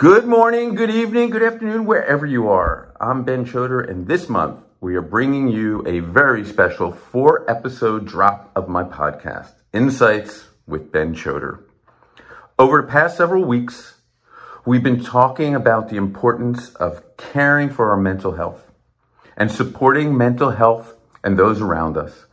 Good 0.00 0.24
morning, 0.24 0.76
good 0.76 0.88
evening, 0.88 1.28
good 1.28 1.42
afternoon, 1.42 1.84
wherever 1.84 2.24
you 2.24 2.48
are. 2.48 2.94
I'm 2.98 3.22
Ben 3.22 3.44
Chodor, 3.44 3.86
and 3.86 4.06
this 4.06 4.30
month 4.30 4.58
we 4.80 4.94
are 4.94 5.02
bringing 5.02 5.48
you 5.48 5.86
a 5.86 6.00
very 6.00 6.42
special 6.42 6.90
four 6.90 7.44
episode 7.50 8.06
drop 8.06 8.50
of 8.56 8.66
my 8.66 8.82
podcast, 8.82 9.52
Insights 9.74 10.46
with 10.66 10.90
Ben 10.90 11.14
Chodor. 11.14 11.64
Over 12.58 12.80
the 12.80 12.88
past 12.88 13.18
several 13.18 13.44
weeks, 13.44 13.96
we've 14.64 14.82
been 14.82 15.04
talking 15.04 15.54
about 15.54 15.90
the 15.90 15.98
importance 15.98 16.74
of 16.76 17.02
caring 17.18 17.68
for 17.68 17.90
our 17.90 17.98
mental 17.98 18.32
health 18.32 18.70
and 19.36 19.52
supporting 19.52 20.16
mental 20.16 20.52
health 20.52 20.94
and 21.22 21.38
those 21.38 21.60
around 21.60 21.98
us. 21.98 22.24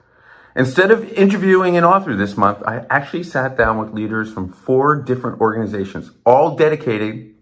Instead 0.55 0.89
of 0.89 1.11
interviewing 1.11 1.75
an 1.75 1.83
author 1.83 2.15
this 2.15 2.37
month, 2.37 2.63
I 2.65 2.85
actually 2.89 3.23
sat 3.23 3.57
down 3.57 3.77
with 3.77 3.91
leaders 3.91 4.31
from 4.31 4.53
four 4.53 4.95
different 4.95 5.41
organizations, 5.41 6.11
all 6.25 6.55
dedicated 6.55 7.33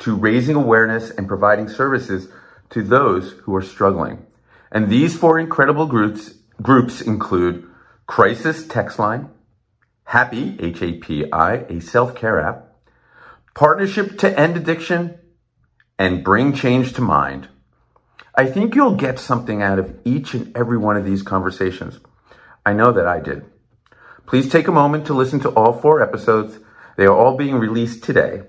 to 0.00 0.14
raising 0.14 0.56
awareness 0.56 1.10
and 1.10 1.26
providing 1.26 1.68
services 1.68 2.28
to 2.70 2.82
those 2.82 3.32
who 3.42 3.54
are 3.54 3.62
struggling. 3.62 4.26
And 4.70 4.88
these 4.88 5.16
four 5.16 5.38
incredible 5.38 5.86
groups, 5.86 6.34
groups 6.60 7.00
include 7.00 7.66
Crisis 8.06 8.66
Text 8.66 8.98
Line, 8.98 9.30
Happy, 10.04 10.56
H 10.60 10.82
A 10.82 10.92
P 10.94 11.30
I, 11.32 11.54
a 11.68 11.80
self 11.80 12.14
care 12.14 12.40
app, 12.40 12.76
Partnership 13.54 14.18
to 14.18 14.38
End 14.38 14.56
Addiction, 14.56 15.18
and 15.98 16.24
Bring 16.24 16.52
Change 16.52 16.92
to 16.94 17.02
Mind. 17.02 17.48
I 18.34 18.46
think 18.46 18.74
you'll 18.74 18.94
get 18.94 19.18
something 19.18 19.62
out 19.62 19.78
of 19.78 19.98
each 20.04 20.32
and 20.32 20.56
every 20.56 20.78
one 20.78 20.96
of 20.96 21.04
these 21.04 21.22
conversations. 21.22 21.98
I 22.64 22.72
know 22.72 22.92
that 22.92 23.06
I 23.06 23.20
did. 23.20 23.44
Please 24.26 24.48
take 24.48 24.68
a 24.68 24.72
moment 24.72 25.06
to 25.06 25.14
listen 25.14 25.40
to 25.40 25.50
all 25.50 25.72
four 25.72 26.00
episodes. 26.00 26.58
They 26.96 27.06
are 27.06 27.16
all 27.16 27.36
being 27.36 27.56
released 27.56 28.04
today. 28.04 28.42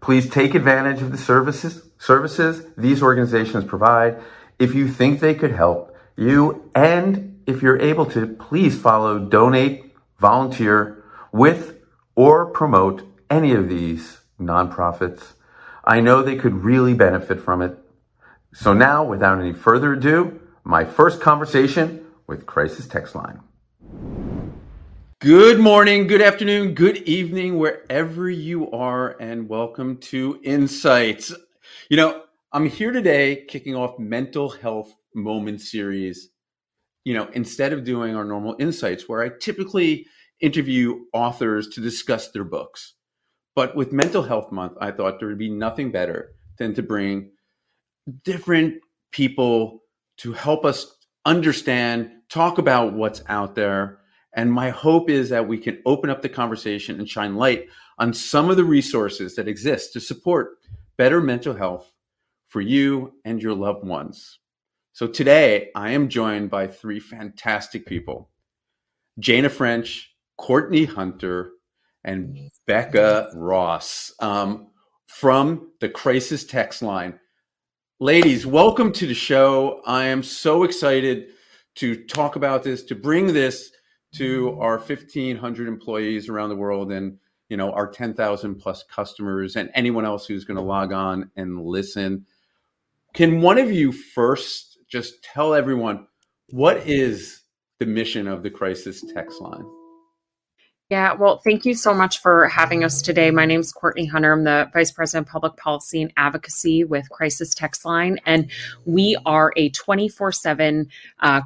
Please 0.00 0.28
take 0.28 0.54
advantage 0.54 1.02
of 1.02 1.10
the 1.10 1.18
services, 1.18 1.82
services 1.98 2.66
these 2.76 3.02
organizations 3.02 3.64
provide. 3.64 4.20
If 4.58 4.74
you 4.74 4.88
think 4.88 5.20
they 5.20 5.34
could 5.34 5.52
help 5.52 5.96
you, 6.16 6.70
and 6.74 7.40
if 7.46 7.62
you're 7.62 7.80
able 7.80 8.06
to, 8.06 8.26
please 8.26 8.78
follow, 8.78 9.18
donate, 9.18 9.94
volunteer 10.18 11.04
with, 11.32 11.78
or 12.14 12.46
promote 12.46 13.02
any 13.30 13.52
of 13.52 13.68
these 13.68 14.18
nonprofits. 14.40 15.32
I 15.84 16.00
know 16.00 16.22
they 16.22 16.36
could 16.36 16.64
really 16.64 16.94
benefit 16.94 17.40
from 17.40 17.62
it. 17.62 17.78
So 18.52 18.72
now, 18.72 19.04
without 19.04 19.40
any 19.40 19.52
further 19.52 19.92
ado, 19.92 20.40
my 20.64 20.84
first 20.84 21.20
conversation 21.20 22.06
with 22.26 22.46
Crisis 22.46 22.86
Text 22.86 23.14
Line. 23.14 23.40
Good 25.20 25.58
morning, 25.58 26.06
good 26.06 26.22
afternoon, 26.22 26.74
good 26.74 26.98
evening, 26.98 27.58
wherever 27.58 28.30
you 28.30 28.70
are, 28.70 29.16
and 29.18 29.48
welcome 29.48 29.96
to 29.96 30.38
Insights. 30.44 31.34
You 31.90 31.96
know, 31.96 32.22
I'm 32.52 32.66
here 32.66 32.92
today 32.92 33.44
kicking 33.48 33.74
off 33.74 33.98
Mental 33.98 34.48
Health 34.48 34.94
Moment 35.16 35.60
series. 35.60 36.30
You 37.02 37.14
know, 37.14 37.28
instead 37.32 37.72
of 37.72 37.82
doing 37.82 38.14
our 38.14 38.24
normal 38.24 38.54
Insights, 38.60 39.08
where 39.08 39.20
I 39.20 39.30
typically 39.40 40.06
interview 40.40 41.00
authors 41.12 41.66
to 41.70 41.80
discuss 41.80 42.30
their 42.30 42.44
books. 42.44 42.94
But 43.56 43.74
with 43.74 43.92
Mental 43.92 44.22
Health 44.22 44.52
Month, 44.52 44.74
I 44.80 44.92
thought 44.92 45.18
there 45.18 45.26
would 45.26 45.36
be 45.36 45.50
nothing 45.50 45.90
better 45.90 46.36
than 46.58 46.74
to 46.74 46.82
bring 46.84 47.32
different 48.22 48.76
people 49.10 49.80
to 50.18 50.32
help 50.32 50.64
us 50.64 50.96
understand, 51.26 52.08
talk 52.28 52.58
about 52.58 52.92
what's 52.92 53.24
out 53.26 53.56
there 53.56 53.98
and 54.38 54.52
my 54.52 54.70
hope 54.70 55.10
is 55.10 55.30
that 55.30 55.48
we 55.48 55.58
can 55.58 55.82
open 55.84 56.10
up 56.10 56.22
the 56.22 56.28
conversation 56.28 57.00
and 57.00 57.08
shine 57.08 57.34
light 57.34 57.66
on 57.98 58.14
some 58.14 58.50
of 58.50 58.56
the 58.56 58.64
resources 58.64 59.34
that 59.34 59.48
exist 59.48 59.92
to 59.92 60.00
support 60.00 60.58
better 60.96 61.20
mental 61.20 61.52
health 61.52 61.92
for 62.46 62.60
you 62.60 63.14
and 63.24 63.42
your 63.42 63.52
loved 63.52 63.84
ones. 63.84 64.38
So 64.92 65.08
today 65.08 65.70
I 65.74 65.90
am 65.90 66.08
joined 66.08 66.50
by 66.50 66.68
three 66.68 67.00
fantastic 67.00 67.84
people 67.84 68.30
Jana 69.18 69.48
French, 69.48 70.14
Courtney 70.36 70.84
Hunter, 70.84 71.50
and 72.04 72.38
Becca 72.64 73.32
Ross 73.34 74.12
um, 74.20 74.68
from 75.08 75.72
the 75.80 75.88
Crisis 75.88 76.44
Text 76.44 76.80
Line. 76.80 77.18
Ladies, 77.98 78.46
welcome 78.46 78.92
to 78.92 79.08
the 79.08 79.14
show. 79.14 79.82
I 79.84 80.04
am 80.04 80.22
so 80.22 80.62
excited 80.62 81.30
to 81.74 82.04
talk 82.04 82.36
about 82.36 82.62
this, 82.62 82.84
to 82.84 82.94
bring 82.94 83.32
this 83.32 83.72
to 84.12 84.58
our 84.60 84.78
1500 84.78 85.68
employees 85.68 86.28
around 86.28 86.48
the 86.48 86.56
world 86.56 86.92
and 86.92 87.18
you 87.48 87.56
know 87.56 87.72
our 87.72 87.90
10,000 87.90 88.54
plus 88.56 88.84
customers 88.84 89.56
and 89.56 89.70
anyone 89.74 90.04
else 90.04 90.26
who's 90.26 90.44
going 90.44 90.56
to 90.56 90.62
log 90.62 90.92
on 90.92 91.30
and 91.36 91.62
listen. 91.62 92.24
Can 93.14 93.40
one 93.40 93.58
of 93.58 93.72
you 93.72 93.92
first 93.92 94.78
just 94.88 95.22
tell 95.22 95.54
everyone 95.54 96.06
what 96.50 96.78
is 96.86 97.42
the 97.78 97.86
mission 97.86 98.26
of 98.26 98.42
the 98.42 98.50
crisis 98.50 99.04
text 99.14 99.40
line 99.40 99.64
yeah, 100.90 101.12
well, 101.12 101.36
thank 101.36 101.66
you 101.66 101.74
so 101.74 101.92
much 101.92 102.22
for 102.22 102.48
having 102.48 102.82
us 102.82 103.02
today. 103.02 103.30
My 103.30 103.44
name 103.44 103.60
is 103.60 103.72
Courtney 103.72 104.06
Hunter. 104.06 104.32
I'm 104.32 104.44
the 104.44 104.70
Vice 104.72 104.90
President 104.90 105.26
of 105.26 105.30
Public 105.30 105.54
Policy 105.58 106.00
and 106.00 106.10
Advocacy 106.16 106.82
with 106.82 107.10
Crisis 107.10 107.54
Text 107.54 107.84
Line, 107.84 108.18
and 108.24 108.50
we 108.86 109.14
are 109.26 109.52
a 109.56 109.68
24 109.68 110.28
uh, 110.28 110.32
7 110.32 110.88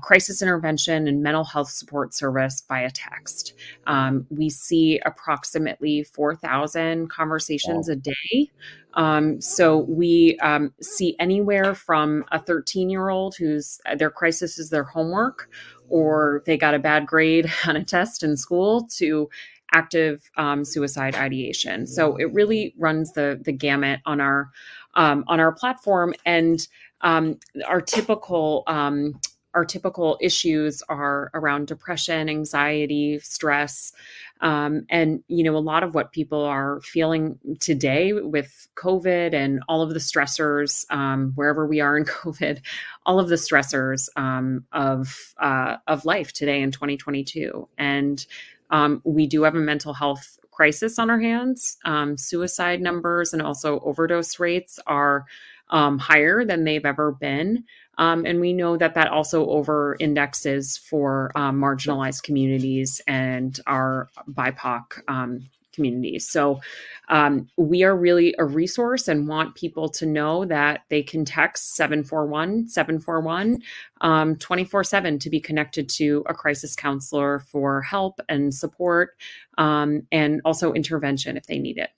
crisis 0.01 0.43
intervention 0.43 1.09
and 1.09 1.25
mental 1.25 1.43
health 1.43 1.71
support 1.71 2.15
service 2.15 2.63
via 2.69 2.93
text. 2.93 3.55
Um, 3.89 4.29
we 4.31 4.49
see 4.49 5.01
approximately 5.05 6.05
4,000 6.05 7.11
conversations 7.11 7.89
wow. 7.89 7.95
a 7.95 7.97
day. 7.97 8.53
Um, 8.95 9.41
so 9.41 9.79
we 9.79 10.39
um, 10.43 10.73
see 10.81 11.17
anywhere 11.19 11.75
from 11.75 12.25
a 12.31 12.39
13 12.39 12.91
year 12.91 13.09
old 13.09 13.35
whose 13.37 13.81
their 13.97 14.11
crisis 14.11 14.59
is 14.59 14.71
their 14.71 14.85
homework 14.85 15.49
or 15.93 16.43
they 16.47 16.57
got 16.57 16.75
a 16.75 16.79
bad 16.79 17.07
grade 17.07 17.53
on 17.67 17.77
a 17.77 17.85
test 17.85 18.23
in 18.23 18.37
school 18.37 18.89
to 18.97 19.29
active 19.75 20.31
um, 20.37 20.65
suicide 20.65 21.15
ideation. 21.15 21.87
So 21.87 22.17
it 22.17 22.33
really 22.33 22.75
runs 22.79 23.13
the 23.13 23.41
the 23.45 23.53
gamut 23.53 24.01
on 24.07 24.21
our 24.21 24.51
um, 24.95 25.25
on 25.29 25.39
our 25.39 25.53
platform, 25.53 26.15
and 26.27 26.67
um, 27.03 27.39
our 27.67 27.81
typical 27.81 28.65
um, 28.67 29.21
our 29.55 29.65
typical 29.65 30.19
issues 30.21 30.83
are 30.89 31.31
around 31.35 31.67
depression, 31.67 32.29
anxiety, 32.29 33.19
stress, 33.21 33.93
um, 34.41 34.87
and 34.89 35.23
you 35.29 35.45
know 35.45 35.57
a 35.57 35.59
lot 35.59 35.83
of 35.83 35.95
what 35.95 36.13
people 36.13 36.43
are 36.43 36.81
feeling 36.81 37.39
today 37.61 38.13
with 38.13 38.69
COVID 38.77 39.35
and 39.35 39.63
all 39.69 39.83
of 39.83 39.91
the 39.91 40.01
stressors 40.01 40.91
um, 40.91 41.33
wherever 41.35 41.67
we 41.67 41.81
are 41.81 41.97
in 41.97 42.05
COVID, 42.07 42.61
all 43.07 43.21
of 43.21 43.29
the 43.29 43.37
stressors 43.37 44.09
um, 44.17 44.65
of 44.73 45.35
uh, 45.39 45.77
of 45.87 46.05
life 46.05 46.33
today 46.33 46.61
in 46.61 46.71
2022, 46.73 47.69
and 47.79 48.27
um, 48.71 49.03
we 49.05 49.27
do 49.27 49.43
have 49.43 49.55
a 49.55 49.61
mental 49.61 49.93
health 49.93 50.39
crisis 50.51 50.99
on 50.99 51.11
our 51.11 51.21
hands. 51.21 51.79
Um, 51.85 52.17
suicide 52.17 52.81
numbers 52.81 53.33
and 53.33 53.43
also 53.43 53.81
overdose 53.81 54.39
rates 54.39 54.79
are 54.87 55.25
um, 55.71 55.99
higher 55.99 56.45
than 56.45 56.65
they've 56.65 56.85
ever 56.85 57.13
been. 57.13 57.65
Um, 58.03 58.27
and 58.27 58.41
we 58.41 58.53
know 58.53 58.77
that 58.77 58.95
that 58.95 59.09
also 59.09 59.49
over 59.49 59.97
indexes 60.01 60.77
for 60.77 61.31
um, 61.37 61.61
marginalized 61.61 62.25
communities 62.25 63.01
and 63.07 63.61
our 63.69 64.09
BIPOC 64.29 64.83
um, 65.07 65.45
communities. 65.73 66.29
So 66.29 66.61
um, 67.09 67.49
we 67.57 67.85
are 67.85 67.97
really 67.97 68.35
a 68.39 68.45
resource 68.45 69.07
and 69.07 69.29
want 69.29 69.55
people 69.55 69.89
to 69.91 70.05
know 70.05 70.45
that 70.47 70.81
they 70.89 71.05
can 71.05 71.25
text 71.25 71.77
741 71.77 72.67
741 72.67 73.63
um, 74.01 74.35
24 74.35 74.83
7 74.83 75.19
to 75.21 75.31
be 75.31 75.39
connected 75.39 75.89
to 75.91 76.25
a 76.27 76.35
crisis 76.35 76.75
counselor 76.75 77.39
for 77.39 77.83
help 77.83 78.19
and 78.29 78.53
support 78.53 79.11
and 79.57 80.41
also 80.45 80.73
intervention 80.73 81.37
if 81.37 81.47
they 81.47 81.61
need 81.61 81.79
it. 81.79 81.91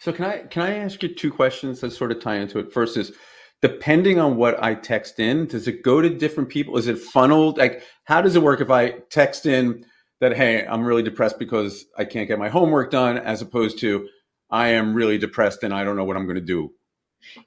So 0.00 0.12
can 0.12 0.24
I 0.24 0.38
can 0.38 0.62
I 0.62 0.78
ask 0.78 1.00
you 1.00 1.14
two 1.14 1.30
questions 1.30 1.80
that 1.80 1.92
sort 1.92 2.10
of 2.10 2.20
tie 2.20 2.38
into 2.38 2.58
it? 2.58 2.72
First 2.72 2.96
is 2.96 3.12
depending 3.60 4.18
on 4.18 4.36
what 4.36 4.62
I 4.62 4.74
text 4.74 5.18
in, 5.18 5.46
does 5.46 5.66
it 5.66 5.82
go 5.82 6.00
to 6.00 6.08
different 6.08 6.48
people? 6.48 6.76
Is 6.78 6.86
it 6.86 6.98
funneled? 6.98 7.58
Like, 7.58 7.82
how 8.04 8.22
does 8.22 8.36
it 8.36 8.42
work 8.42 8.60
if 8.60 8.70
I 8.70 8.90
text 9.10 9.46
in 9.46 9.84
that, 10.20 10.36
hey, 10.36 10.66
I'm 10.66 10.84
really 10.84 11.02
depressed 11.02 11.38
because 11.38 11.84
I 11.96 12.04
can't 12.04 12.28
get 12.28 12.38
my 12.38 12.48
homework 12.48 12.90
done, 12.90 13.18
as 13.18 13.42
opposed 13.42 13.78
to 13.80 14.08
I 14.50 14.68
am 14.68 14.94
really 14.94 15.18
depressed 15.18 15.62
and 15.62 15.74
I 15.74 15.84
don't 15.84 15.96
know 15.96 16.04
what 16.04 16.16
I'm 16.16 16.24
going 16.24 16.36
to 16.36 16.40
do? 16.40 16.70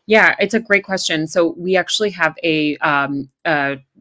Yeah, 0.06 0.36
it's 0.40 0.54
a 0.54 0.60
great 0.60 0.84
question. 0.84 1.28
So 1.28 1.56
we 1.58 1.75
actually 1.75 2.12
have 2.12 2.36
a, 2.44 2.78
um, 2.78 3.30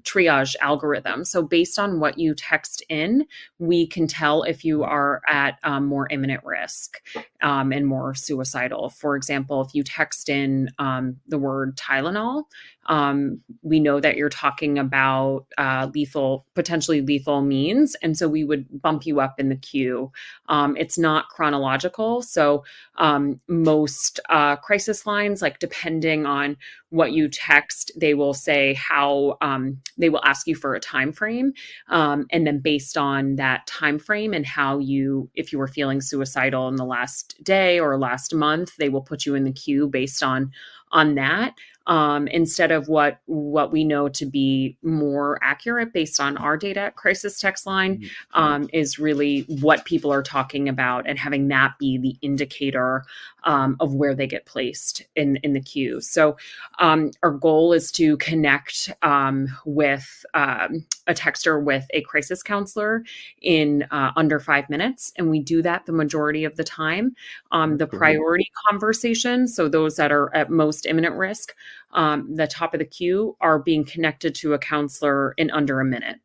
triage 0.02 0.54
algorithm. 0.60 1.24
So, 1.24 1.42
based 1.42 1.78
on 1.78 2.00
what 2.00 2.18
you 2.18 2.34
text 2.34 2.82
in, 2.88 3.26
we 3.58 3.86
can 3.86 4.06
tell 4.06 4.42
if 4.42 4.64
you 4.64 4.82
are 4.82 5.22
at 5.28 5.58
um, 5.62 5.86
more 5.86 6.08
imminent 6.10 6.44
risk 6.44 7.00
um, 7.42 7.72
and 7.72 7.86
more 7.86 8.14
suicidal. 8.14 8.90
For 8.90 9.16
example, 9.16 9.62
if 9.62 9.74
you 9.74 9.82
text 9.82 10.28
in 10.28 10.70
um, 10.78 11.16
the 11.28 11.38
word 11.38 11.76
Tylenol, 11.76 12.44
um, 12.86 13.40
we 13.62 13.78
know 13.78 14.00
that 14.00 14.16
you're 14.16 14.28
talking 14.28 14.78
about 14.78 15.46
uh, 15.58 15.88
lethal, 15.94 16.44
potentially 16.54 17.00
lethal 17.00 17.40
means. 17.40 17.94
And 18.02 18.16
so 18.16 18.28
we 18.28 18.42
would 18.42 18.82
bump 18.82 19.06
you 19.06 19.20
up 19.20 19.38
in 19.38 19.48
the 19.48 19.56
queue. 19.56 20.10
Um, 20.48 20.76
it's 20.76 20.98
not 20.98 21.28
chronological. 21.28 22.22
So 22.22 22.64
um, 22.96 23.40
most 23.48 24.18
uh, 24.28 24.56
crisis 24.56 25.06
lines, 25.06 25.40
like 25.40 25.60
depending 25.60 26.26
on 26.26 26.56
what 26.90 27.12
you 27.12 27.28
text, 27.28 27.92
they 27.96 28.14
will 28.14 28.34
say 28.34 28.74
how 28.74 29.38
um, 29.40 29.80
they 29.96 30.08
will 30.08 30.24
ask 30.24 30.46
you 30.46 30.54
for 30.54 30.74
a 30.74 30.80
time 30.80 31.12
frame. 31.12 31.52
Um, 31.88 32.26
and 32.30 32.46
then 32.46 32.58
based 32.58 32.96
on 32.98 33.36
that 33.36 33.66
time 33.66 33.98
frame 33.98 34.34
and 34.34 34.44
how 34.44 34.78
you, 34.78 35.30
if 35.34 35.52
you 35.52 35.58
were 35.58 35.68
feeling 35.68 36.00
suicidal 36.00 36.68
in 36.68 36.76
the 36.76 36.84
last 36.84 37.42
day 37.42 37.80
or 37.80 37.98
last 37.98 38.34
month, 38.34 38.76
they 38.76 38.88
will 38.88 39.02
put 39.02 39.24
you 39.24 39.34
in 39.34 39.44
the 39.44 39.52
queue 39.52 39.88
based 39.88 40.22
on 40.22 40.50
on 40.92 41.14
that 41.14 41.54
um, 41.90 42.28
instead 42.28 42.70
of 42.70 42.88
what 42.88 43.18
what 43.26 43.72
we 43.72 43.82
know 43.82 44.08
to 44.08 44.24
be 44.24 44.76
more 44.82 45.40
accurate 45.42 45.92
based 45.92 46.20
on 46.20 46.36
our 46.36 46.56
data 46.56 46.80
at 46.80 46.94
crisis 46.94 47.40
text 47.40 47.66
line 47.66 47.98
mm-hmm. 47.98 48.40
um, 48.40 48.70
is 48.72 49.00
really 49.00 49.40
what 49.60 49.84
people 49.84 50.12
are 50.12 50.22
talking 50.22 50.68
about 50.68 51.06
and 51.08 51.18
having 51.18 51.48
that 51.48 51.72
be 51.80 51.98
the 51.98 52.16
indicator 52.22 53.04
um, 53.42 53.76
of 53.80 53.92
where 53.92 54.14
they 54.14 54.28
get 54.28 54.46
placed 54.46 55.02
in 55.16 55.36
in 55.42 55.52
the 55.52 55.60
queue. 55.60 56.00
So 56.00 56.36
um, 56.78 57.10
our 57.24 57.32
goal 57.32 57.72
is 57.72 57.90
to 57.92 58.16
connect 58.18 58.92
um, 59.02 59.48
with 59.64 60.24
um, 60.34 60.86
a 61.08 61.14
texter 61.14 61.62
with 61.62 61.86
a 61.90 62.02
crisis 62.02 62.40
counselor 62.40 63.02
in 63.42 63.84
uh, 63.90 64.12
under 64.14 64.38
five 64.38 64.70
minutes 64.70 65.12
and 65.16 65.28
we 65.28 65.40
do 65.40 65.60
that 65.62 65.86
the 65.86 65.92
majority 65.92 66.44
of 66.44 66.56
the 66.56 66.64
time. 66.64 67.16
The 67.50 67.88
priority 67.88 68.48
conversation 68.68 69.48
so 69.48 69.68
those 69.68 69.96
that 69.96 70.12
are 70.12 70.32
at 70.36 70.50
most 70.50 70.86
imminent 70.86 71.16
risk 71.16 71.52
um, 71.92 72.34
the 72.34 72.46
top 72.46 72.74
of 72.74 72.78
the 72.78 72.84
queue 72.84 73.36
are 73.40 73.58
being 73.58 73.84
connected 73.84 74.34
to 74.36 74.54
a 74.54 74.58
counselor 74.58 75.32
in 75.32 75.50
under 75.50 75.80
a 75.80 75.84
minute. 75.84 76.18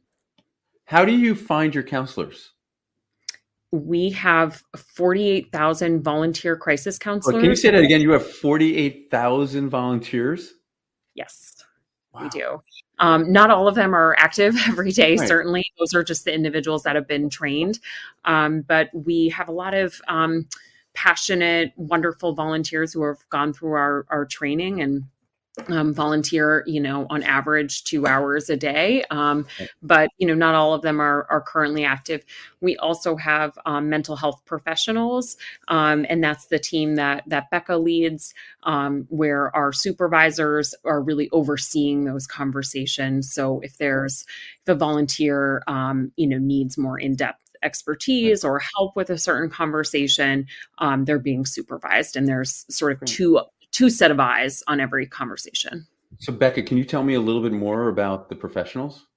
How 0.85 1.03
do 1.03 1.11
you 1.11 1.33
find 1.35 1.73
your 1.73 1.83
counselors? 1.83 2.51
We 3.71 4.11
have 4.11 4.63
48,000 4.77 6.03
volunteer 6.03 6.55
crisis 6.55 6.97
counselors. 6.97 7.41
can 7.41 7.49
you 7.49 7.55
say 7.55 7.71
that 7.71 7.83
again? 7.83 8.01
You 8.01 8.11
have 8.11 8.25
48,000 8.25 9.69
volunteers? 9.69 10.53
Yes, 11.15 11.55
wow. 12.13 12.21
we 12.21 12.29
do. 12.29 12.61
Um, 12.99 13.31
not 13.31 13.49
all 13.49 13.67
of 13.67 13.75
them 13.75 13.93
are 13.93 14.15
active 14.17 14.55
every 14.67 14.91
day, 14.91 15.17
right. 15.17 15.27
certainly. 15.27 15.65
Those 15.79 15.93
are 15.93 16.03
just 16.03 16.25
the 16.25 16.33
individuals 16.33 16.83
that 16.83 16.95
have 16.95 17.07
been 17.07 17.29
trained. 17.29 17.79
Um, 18.23 18.61
but 18.61 18.89
we 18.93 19.29
have 19.29 19.49
a 19.49 19.53
lot 19.53 19.73
of 19.73 19.99
um, 20.07 20.47
passionate, 20.93 21.73
wonderful 21.75 22.33
volunteers 22.33 22.93
who 22.93 23.03
have 23.03 23.27
gone 23.29 23.51
through 23.51 23.73
our, 23.73 24.05
our 24.09 24.25
training 24.25 24.81
and 24.81 25.03
um, 25.67 25.93
volunteer, 25.93 26.63
you 26.65 26.79
know, 26.79 27.07
on 27.09 27.23
average 27.23 27.83
two 27.83 28.05
hours 28.05 28.49
a 28.49 28.57
day. 28.57 29.03
Um, 29.09 29.45
but, 29.81 30.09
you 30.17 30.27
know, 30.27 30.33
not 30.33 30.55
all 30.55 30.73
of 30.73 30.81
them 30.81 30.99
are, 30.99 31.27
are 31.29 31.41
currently 31.41 31.85
active. 31.85 32.23
We 32.61 32.77
also 32.77 33.15
have 33.15 33.57
um, 33.65 33.89
mental 33.89 34.15
health 34.15 34.41
professionals, 34.45 35.37
um, 35.67 36.05
and 36.09 36.23
that's 36.23 36.47
the 36.47 36.59
team 36.59 36.95
that, 36.95 37.23
that 37.27 37.49
Becca 37.49 37.77
leads, 37.77 38.33
um, 38.63 39.05
where 39.09 39.55
our 39.55 39.71
supervisors 39.71 40.75
are 40.83 41.01
really 41.01 41.29
overseeing 41.31 42.05
those 42.05 42.27
conversations. 42.27 43.33
So 43.33 43.59
if 43.61 43.77
there's, 43.77 44.25
if 44.63 44.69
a 44.69 44.75
volunteer, 44.75 45.63
um, 45.67 46.11
you 46.15 46.27
know, 46.27 46.37
needs 46.37 46.77
more 46.77 46.99
in 46.99 47.15
depth 47.15 47.39
expertise 47.63 48.43
or 48.43 48.61
help 48.75 48.95
with 48.95 49.09
a 49.09 49.17
certain 49.17 49.49
conversation, 49.49 50.45
um, 50.77 51.05
they're 51.05 51.17
being 51.17 51.45
supervised. 51.45 52.15
And 52.15 52.27
there's 52.27 52.65
sort 52.69 52.91
of 52.91 53.03
two 53.05 53.39
two 53.75 53.89
set 53.89 54.09
of 54.09 54.21
eyes 54.21 54.63
on 54.67 54.79
every 54.79 55.05
conversation. 55.05 55.85
So, 56.19 56.31
Becca, 56.31 56.63
can 56.63 56.77
you 56.77 56.85
tell 56.85 57.03
me 57.03 57.15
a 57.15 57.19
little 57.19 57.41
bit 57.41 57.51
more 57.51 57.89
about 57.89 58.29
the 58.29 58.35
professionals? 58.35 59.07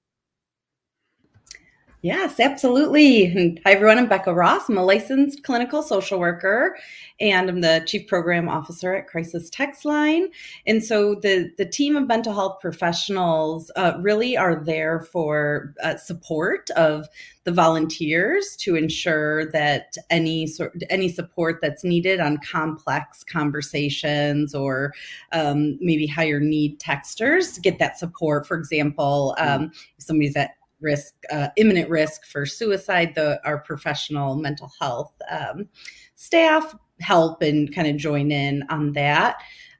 Yes, 2.00 2.38
absolutely. 2.38 3.58
Hi, 3.64 3.72
everyone. 3.72 3.98
I'm 3.98 4.06
Becca 4.06 4.32
Ross. 4.32 4.68
I'm 4.68 4.78
a 4.78 4.84
licensed 4.84 5.42
clinical 5.42 5.82
social 5.82 6.20
worker, 6.20 6.78
and 7.18 7.50
I'm 7.50 7.60
the 7.60 7.82
chief 7.88 8.06
program 8.06 8.48
officer 8.48 8.94
at 8.94 9.08
Crisis 9.08 9.50
Text 9.50 9.84
Line. 9.84 10.28
And 10.64 10.84
so, 10.84 11.16
the 11.16 11.50
the 11.58 11.66
team 11.66 11.96
of 11.96 12.06
mental 12.06 12.34
health 12.34 12.60
professionals 12.60 13.72
uh, 13.74 13.94
really 13.98 14.36
are 14.36 14.62
there 14.64 15.00
for 15.00 15.74
uh, 15.82 15.96
support 15.96 16.70
of 16.76 17.08
the 17.42 17.50
volunteers 17.50 18.54
to 18.58 18.76
ensure 18.76 19.50
that 19.50 19.96
any 20.08 20.46
sort 20.46 20.80
any 20.90 21.08
support 21.08 21.58
that's 21.60 21.82
needed 21.82 22.20
on 22.20 22.38
complex 22.48 23.24
conversations 23.24 24.54
or 24.54 24.94
um, 25.32 25.76
maybe 25.80 26.06
higher 26.06 26.38
need 26.38 26.78
texters 26.78 27.60
get 27.60 27.80
that 27.80 27.98
support. 27.98 28.46
For 28.46 28.56
example, 28.56 29.34
um, 29.38 29.72
if 29.96 30.04
somebody's 30.04 30.36
at 30.36 30.57
risk, 30.80 31.14
uh, 31.30 31.48
imminent 31.56 31.88
risk 31.88 32.24
for 32.26 32.46
suicide, 32.46 33.14
the 33.14 33.40
our 33.44 33.58
professional 33.58 34.36
mental 34.36 34.70
health 34.80 35.12
um, 35.30 35.68
staff 36.14 36.74
help 37.00 37.42
and 37.42 37.74
kind 37.74 37.88
of 37.88 37.96
join 37.96 38.30
in 38.30 38.64
on 38.70 38.92
that. 38.92 39.36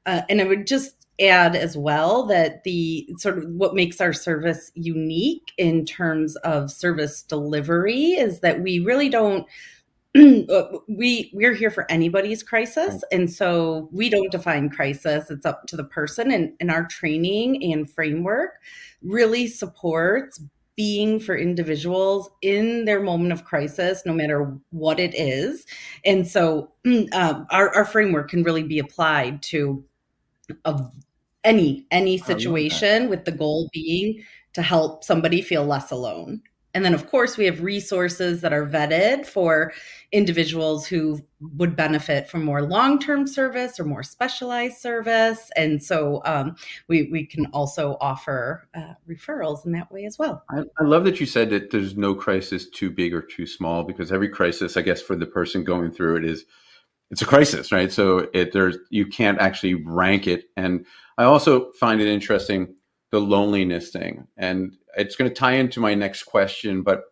Uh, 0.07 0.23
and 0.29 0.41
I 0.41 0.45
would 0.45 0.67
just 0.67 1.07
add 1.21 1.57
as 1.57 1.77
well 1.77 2.25
that 2.27 2.63
the 2.65 3.09
sort 3.19 3.39
of 3.39 3.45
what 3.49 3.75
makes 3.75 4.01
our 4.01 4.13
service 4.13 4.71
unique 4.75 5.53
in 5.59 5.85
terms 5.85 6.37
of 6.37 6.71
service 6.71 7.23
delivery 7.23 8.13
is 8.13 8.41
that 8.41 8.61
we 8.61 8.79
really 8.79 9.09
don't 9.09 9.47
uh, 10.17 10.79
we 10.89 11.31
we're 11.35 11.55
here 11.55 11.71
for 11.71 11.91
anybody's 11.91 12.43
crisis. 12.43 13.03
And 13.13 13.31
so 13.31 13.89
we 13.93 14.09
don't 14.09 14.33
define 14.33 14.71
crisis. 14.71 15.31
It's 15.31 15.45
up 15.45 15.67
to 15.67 15.77
the 15.77 15.85
person 15.85 16.31
and, 16.31 16.53
and 16.61 16.71
our 16.71 16.87
training 16.87 17.73
and 17.73 17.91
framework 17.91 18.53
really 19.03 19.47
supports 19.49 20.41
being 20.79 21.19
for 21.19 21.37
individuals 21.37 22.31
in 22.41 22.85
their 22.85 23.01
moment 23.01 23.33
of 23.33 23.45
crisis, 23.45 24.03
no 24.07 24.13
matter 24.13 24.57
what 24.71 25.01
it 25.01 25.13
is. 25.13 25.67
And 26.05 26.25
so 26.27 26.71
um, 27.13 27.47
our, 27.51 27.75
our 27.75 27.85
framework 27.85 28.31
can 28.31 28.45
really 28.45 28.63
be 28.63 28.79
applied 28.79 29.43
to 29.43 29.85
a, 30.65 30.81
any 31.43 31.85
any 31.91 32.17
situation 32.17 33.09
with 33.11 33.25
the 33.25 33.33
goal 33.33 33.69
being 33.73 34.23
to 34.53 34.63
help 34.63 35.03
somebody 35.03 35.43
feel 35.43 35.65
less 35.67 35.91
alone. 35.91 36.43
And 36.75 36.85
then, 36.85 36.95
of 36.95 37.09
course, 37.11 37.37
we 37.37 37.47
have 37.47 37.63
resources 37.63 38.43
that 38.43 38.53
are 38.53 38.67
vetted 38.67 39.27
for 39.27 39.73
individuals 40.13 40.87
who 40.87 41.21
would 41.41 41.75
benefit 41.75 42.29
from 42.29 42.45
more 42.45 42.63
long 42.63 42.99
term 42.99 43.27
service 43.27 43.81
or 43.81 43.85
more 43.85 44.03
specialized 44.03 44.77
service. 44.77 45.51
And 45.57 45.83
so 45.83 46.21
um, 46.25 46.57
we, 46.87 47.09
we 47.11 47.25
can 47.25 47.47
also 47.47 47.97
offer 48.01 48.69
uh, 48.75 48.95
referrals 49.09 49.65
in 49.65 49.73
that 49.73 49.91
way 49.91 50.05
as 50.05 50.19
well. 50.19 50.45
I, 50.51 50.63
I, 50.79 50.85
love 50.85 51.05
that 51.05 51.21
you 51.21 51.27
said 51.27 51.51
that 51.51 51.71
there's 51.71 51.97
no 51.97 52.15
crisis 52.15 52.69
too 52.69 52.91
big 52.91 53.15
or 53.15 53.23
too 53.23 53.47
small 53.47 53.83
because 53.83 54.13
every 54.13 54.29
crisis, 54.29 54.77
I 54.77 54.83
guess, 54.83 55.01
for 55.01 55.17
the 55.17 55.27
person 55.27 55.65
going 55.65 55.91
through 55.91 56.17
it 56.17 56.25
is. 56.25 56.45
It's 57.11 57.23
a 57.23 57.27
crisis, 57.27 57.73
right? 57.73 57.91
So 57.91 58.29
it 58.35 58.53
there's 58.53 58.77
you 58.91 59.07
can't 59.07 59.39
actually 59.39 59.73
rank 59.73 60.27
it, 60.27 60.45
and 60.59 60.85
I 61.17 61.25
also 61.25 61.73
find 61.73 62.03
it 62.03 62.07
interesting 62.07 62.75
the 63.11 63.21
loneliness 63.21 63.91
thing. 63.91 64.27
And 64.37 64.77
it's 64.97 65.17
going 65.17 65.31
to 65.31 65.35
tie 65.35 65.53
into 65.53 65.81
my 65.81 65.95
next 65.95 66.25
question, 66.25 66.83
but 66.83 67.05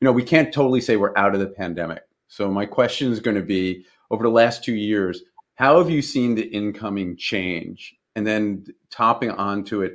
you 0.00 0.06
know, 0.06 0.12
we 0.12 0.24
can't 0.24 0.52
totally 0.52 0.80
say 0.80 0.96
we're 0.96 1.16
out 1.16 1.34
of 1.34 1.40
the 1.40 1.46
pandemic. 1.46 2.02
So 2.28 2.50
my 2.50 2.66
question 2.66 3.12
is 3.12 3.20
going 3.20 3.36
to 3.36 3.42
be 3.42 3.84
over 4.10 4.24
the 4.24 4.30
last 4.30 4.64
2 4.64 4.74
years, 4.74 5.22
how 5.54 5.78
have 5.78 5.88
you 5.88 6.02
seen 6.02 6.34
the 6.34 6.42
incoming 6.42 7.16
change? 7.16 7.94
And 8.16 8.26
then 8.26 8.66
topping 8.90 9.30
onto 9.30 9.82
it, 9.82 9.94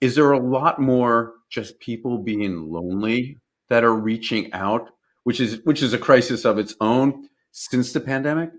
is 0.00 0.14
there 0.14 0.32
a 0.32 0.38
lot 0.38 0.80
more 0.80 1.34
just 1.50 1.80
people 1.80 2.18
being 2.18 2.70
lonely 2.70 3.38
that 3.68 3.84
are 3.84 3.94
reaching 3.94 4.52
out, 4.52 4.90
which 5.24 5.40
is 5.40 5.60
which 5.64 5.82
is 5.82 5.92
a 5.92 5.98
crisis 5.98 6.44
of 6.44 6.58
its 6.58 6.74
own 6.80 7.28
since 7.52 7.92
the 7.92 8.00
pandemic? 8.00 8.50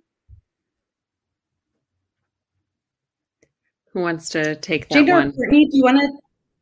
Who 3.94 4.02
wants 4.02 4.30
to 4.30 4.56
take 4.56 4.90
that 4.90 5.06
Jada, 5.06 5.14
one? 5.14 5.32
Courtney, 5.34 5.66
do 5.66 5.78
you 5.78 5.84
want 5.84 6.00
to 6.00 6.12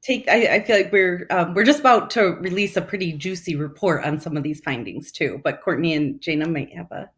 take? 0.01 0.27
I, 0.27 0.55
I 0.55 0.63
feel 0.63 0.75
like 0.75 0.91
we're 0.91 1.25
um, 1.29 1.53
we're 1.53 1.63
just 1.63 1.79
about 1.79 2.09
to 2.11 2.33
release 2.41 2.75
a 2.75 2.81
pretty 2.81 3.13
juicy 3.13 3.55
report 3.55 4.03
on 4.03 4.19
some 4.19 4.35
of 4.35 4.43
these 4.43 4.59
findings 4.59 5.11
too. 5.11 5.39
But 5.43 5.61
Courtney 5.61 5.93
and 5.93 6.19
Jana 6.21 6.47
might 6.47 6.73
have 6.75 6.91
a. 6.91 7.09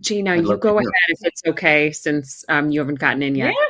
Jana, 0.00 0.36
you 0.36 0.56
go 0.56 0.78
ahead 0.78 0.86
if 1.08 1.20
it's 1.22 1.42
okay, 1.46 1.92
since 1.92 2.44
um, 2.48 2.70
you 2.70 2.80
haven't 2.80 2.98
gotten 2.98 3.22
in 3.22 3.34
yet. 3.34 3.48
Yeah. 3.48 3.66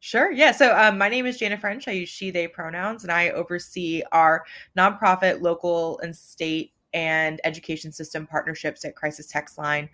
Sure. 0.00 0.30
Yeah. 0.32 0.52
So 0.52 0.76
um, 0.76 0.96
my 0.96 1.08
name 1.08 1.26
is 1.26 1.38
Jana 1.38 1.58
French. 1.58 1.86
I 1.88 1.92
use 1.92 2.08
she, 2.08 2.30
they 2.30 2.48
pronouns, 2.48 3.02
and 3.02 3.12
I 3.12 3.30
oversee 3.30 4.02
our 4.12 4.44
nonprofit, 4.76 5.42
local, 5.42 5.98
and 6.00 6.16
state 6.16 6.72
and 6.94 7.40
education 7.44 7.92
system 7.92 8.26
partnerships 8.26 8.84
at 8.84 8.94
Crisis 8.94 9.26
Text 9.26 9.58
Line. 9.58 9.88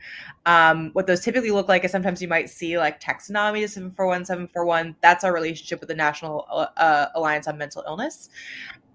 Um, 0.46 0.90
what 0.92 1.06
those 1.06 1.20
typically 1.20 1.50
look 1.50 1.68
like 1.68 1.84
is 1.84 1.90
sometimes 1.90 2.22
you 2.22 2.28
might 2.28 2.50
see 2.50 2.78
like 2.78 3.00
Text 3.00 3.30
NAMI 3.30 3.60
to 3.60 3.68
741 3.68 4.24
741. 4.24 4.96
That's 5.00 5.24
our 5.24 5.32
relationship 5.32 5.80
with 5.80 5.88
the 5.88 5.94
National 5.94 6.46
uh, 6.76 7.06
Alliance 7.14 7.48
on 7.48 7.58
Mental 7.58 7.82
Illness. 7.86 8.30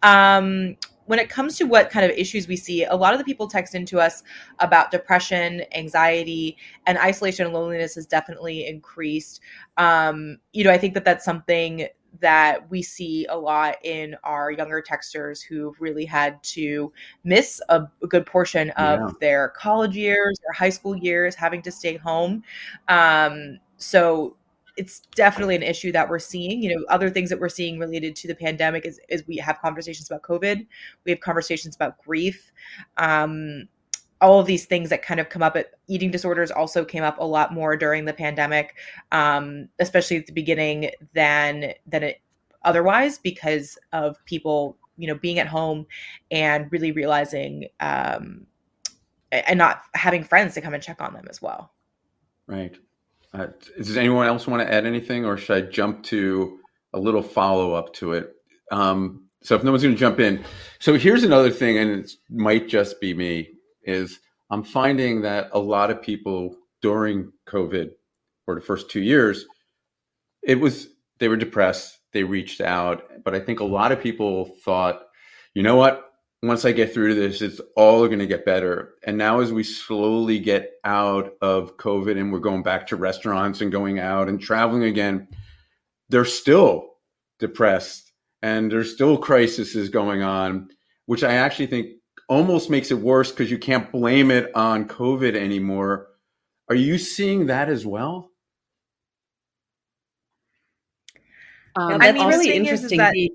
Um, 0.03 0.77
when 1.09 1.17
it 1.17 1.27
comes 1.27 1.57
to 1.57 1.63
what 1.63 1.89
kind 1.89 2.05
of 2.05 2.15
issues 2.15 2.47
we 2.47 2.55
see, 2.55 2.83
a 2.83 2.95
lot 2.95 3.13
of 3.13 3.19
the 3.19 3.25
people 3.25 3.47
text 3.47 3.73
into 3.73 3.99
us 3.99 4.21
about 4.59 4.91
depression, 4.91 5.63
anxiety, 5.73 6.55
and 6.85 6.99
isolation 6.99 7.45
and 7.45 7.53
loneliness 7.53 7.95
has 7.95 8.05
definitely 8.05 8.67
increased. 8.67 9.41
Um, 9.77 10.37
you 10.53 10.63
know, 10.63 10.69
I 10.69 10.77
think 10.77 10.93
that 10.93 11.05
that's 11.05 11.25
something 11.25 11.87
that 12.19 12.69
we 12.69 12.81
see 12.81 13.25
a 13.27 13.37
lot 13.37 13.75
in 13.83 14.15
our 14.23 14.51
younger 14.51 14.81
texters 14.81 15.41
who've 15.41 15.79
really 15.79 16.05
had 16.05 16.41
to 16.43 16.91
miss 17.23 17.61
a, 17.69 17.83
a 18.03 18.07
good 18.07 18.25
portion 18.25 18.71
of 18.71 18.99
yeah. 18.99 19.09
their 19.19 19.49
college 19.49 19.95
years, 19.95 20.37
their 20.43 20.53
high 20.53 20.69
school 20.69 20.95
years, 20.95 21.35
having 21.35 21.61
to 21.61 21.71
stay 21.71 21.97
home. 21.97 22.43
Um, 22.87 23.59
so 23.77 24.35
it's 24.75 25.01
definitely 25.13 25.55
an 25.55 25.63
issue 25.63 25.91
that 25.91 26.09
we're 26.09 26.19
seeing. 26.19 26.63
You 26.63 26.75
know, 26.75 26.85
other 26.89 27.09
things 27.09 27.29
that 27.29 27.39
we're 27.39 27.49
seeing 27.49 27.79
related 27.79 28.15
to 28.17 28.27
the 28.27 28.35
pandemic 28.35 28.85
is, 28.85 28.99
is 29.09 29.27
we 29.27 29.37
have 29.37 29.59
conversations 29.61 30.09
about 30.09 30.23
COVID, 30.23 30.65
we 31.05 31.11
have 31.11 31.19
conversations 31.19 31.75
about 31.75 31.97
grief. 32.03 32.51
Um, 32.97 33.67
all 34.21 34.39
of 34.39 34.45
these 34.45 34.65
things 34.65 34.89
that 34.89 35.01
kind 35.01 35.19
of 35.19 35.29
come 35.29 35.41
up 35.41 35.55
at 35.55 35.71
eating 35.87 36.11
disorders 36.11 36.51
also 36.51 36.83
came 36.83 37.03
up 37.03 37.17
a 37.19 37.25
lot 37.25 37.53
more 37.53 37.77
during 37.77 38.05
the 38.05 38.13
pandemic, 38.13 38.75
um, 39.11 39.69
especially 39.79 40.17
at 40.17 40.27
the 40.27 40.33
beginning 40.33 40.91
than 41.13 41.73
than 41.85 42.03
it 42.03 42.21
otherwise 42.63 43.17
because 43.17 43.77
of 43.93 44.23
people 44.25 44.77
you 44.97 45.07
know 45.07 45.15
being 45.15 45.39
at 45.39 45.47
home 45.47 45.85
and 46.29 46.71
really 46.71 46.91
realizing 46.91 47.67
um, 47.79 48.45
and 49.31 49.57
not 49.57 49.83
having 49.93 50.23
friends 50.23 50.53
to 50.53 50.61
come 50.61 50.73
and 50.73 50.83
check 50.83 51.01
on 51.01 51.13
them 51.13 51.25
as 51.29 51.41
well. 51.41 51.71
Right. 52.47 52.77
Uh, 53.33 53.47
does 53.77 53.95
anyone 53.95 54.25
else 54.25 54.47
want 54.47 54.61
to 54.67 54.73
add 54.73 54.85
anything, 54.85 55.23
or 55.23 55.37
should 55.37 55.55
I 55.55 55.69
jump 55.69 56.03
to 56.05 56.59
a 56.93 56.99
little 56.99 57.21
follow 57.21 57.73
up 57.73 57.93
to 57.95 58.13
it? 58.13 58.35
Um, 58.71 59.25
so 59.41 59.55
if 59.55 59.63
no 59.63 59.71
one's 59.71 59.83
going 59.83 59.95
to 59.95 59.99
jump 59.99 60.19
in, 60.19 60.43
so 60.79 60.97
here's 60.97 61.23
another 61.23 61.51
thing, 61.51 61.77
and 61.77 61.91
it 61.91 62.11
might 62.29 62.67
just 62.67 62.99
be 62.99 63.13
me, 63.13 63.51
is 63.89 64.19
I'm 64.49 64.63
finding 64.63 65.21
that 65.21 65.49
a 65.51 65.59
lot 65.59 65.91
of 65.91 66.01
people 66.01 66.55
during 66.81 67.31
COVID 67.47 67.89
or 68.47 68.55
the 68.55 68.61
first 68.61 68.89
two 68.89 69.01
years, 69.01 69.45
it 70.41 70.59
was 70.59 70.87
they 71.19 71.27
were 71.27 71.37
depressed, 71.37 71.99
they 72.13 72.23
reached 72.23 72.61
out, 72.61 73.03
but 73.23 73.35
I 73.35 73.39
think 73.39 73.59
a 73.59 73.65
lot 73.65 73.91
of 73.91 74.01
people 74.01 74.55
thought, 74.63 75.01
you 75.53 75.61
know 75.61 75.75
what, 75.75 76.09
once 76.41 76.63
I 76.63 76.71
get 76.71 76.93
through 76.93 77.15
this, 77.15 77.41
it's 77.41 77.59
all 77.75 78.07
going 78.07 78.19
to 78.19 78.27
get 78.27 78.45
better. 78.45 78.93
And 79.03 79.17
now, 79.17 79.41
as 79.41 79.51
we 79.51 79.63
slowly 79.63 80.39
get 80.39 80.71
out 80.85 81.33
of 81.41 81.75
COVID 81.77 82.17
and 82.17 82.31
we're 82.31 82.39
going 82.39 82.63
back 82.63 82.87
to 82.87 82.95
restaurants 82.95 83.59
and 83.59 83.71
going 83.71 83.99
out 83.99 84.29
and 84.29 84.39
traveling 84.39 84.83
again, 84.83 85.27
they're 86.07 86.25
still 86.25 86.91
depressed 87.39 88.11
and 88.41 88.71
there's 88.71 88.93
still 88.93 89.17
crises 89.17 89.89
going 89.89 90.21
on, 90.21 90.69
which 91.07 91.23
I 91.23 91.33
actually 91.33 91.67
think 91.67 91.98
almost 92.29 92.69
makes 92.69 92.91
it 92.91 92.99
worse 92.99 93.31
because 93.31 93.51
you 93.51 93.57
can't 93.57 93.91
blame 93.91 94.31
it 94.31 94.55
on 94.55 94.87
COVID 94.87 95.35
anymore. 95.35 96.07
Are 96.69 96.75
you 96.75 96.97
seeing 96.97 97.47
that 97.47 97.67
as 97.67 97.85
well? 97.85 98.31
Um, 101.75 101.99
that's 101.99 102.03
I 102.03 102.11
mean, 102.11 102.27
really 102.27 102.53
interesting. 102.53 102.99
That- 102.99 103.15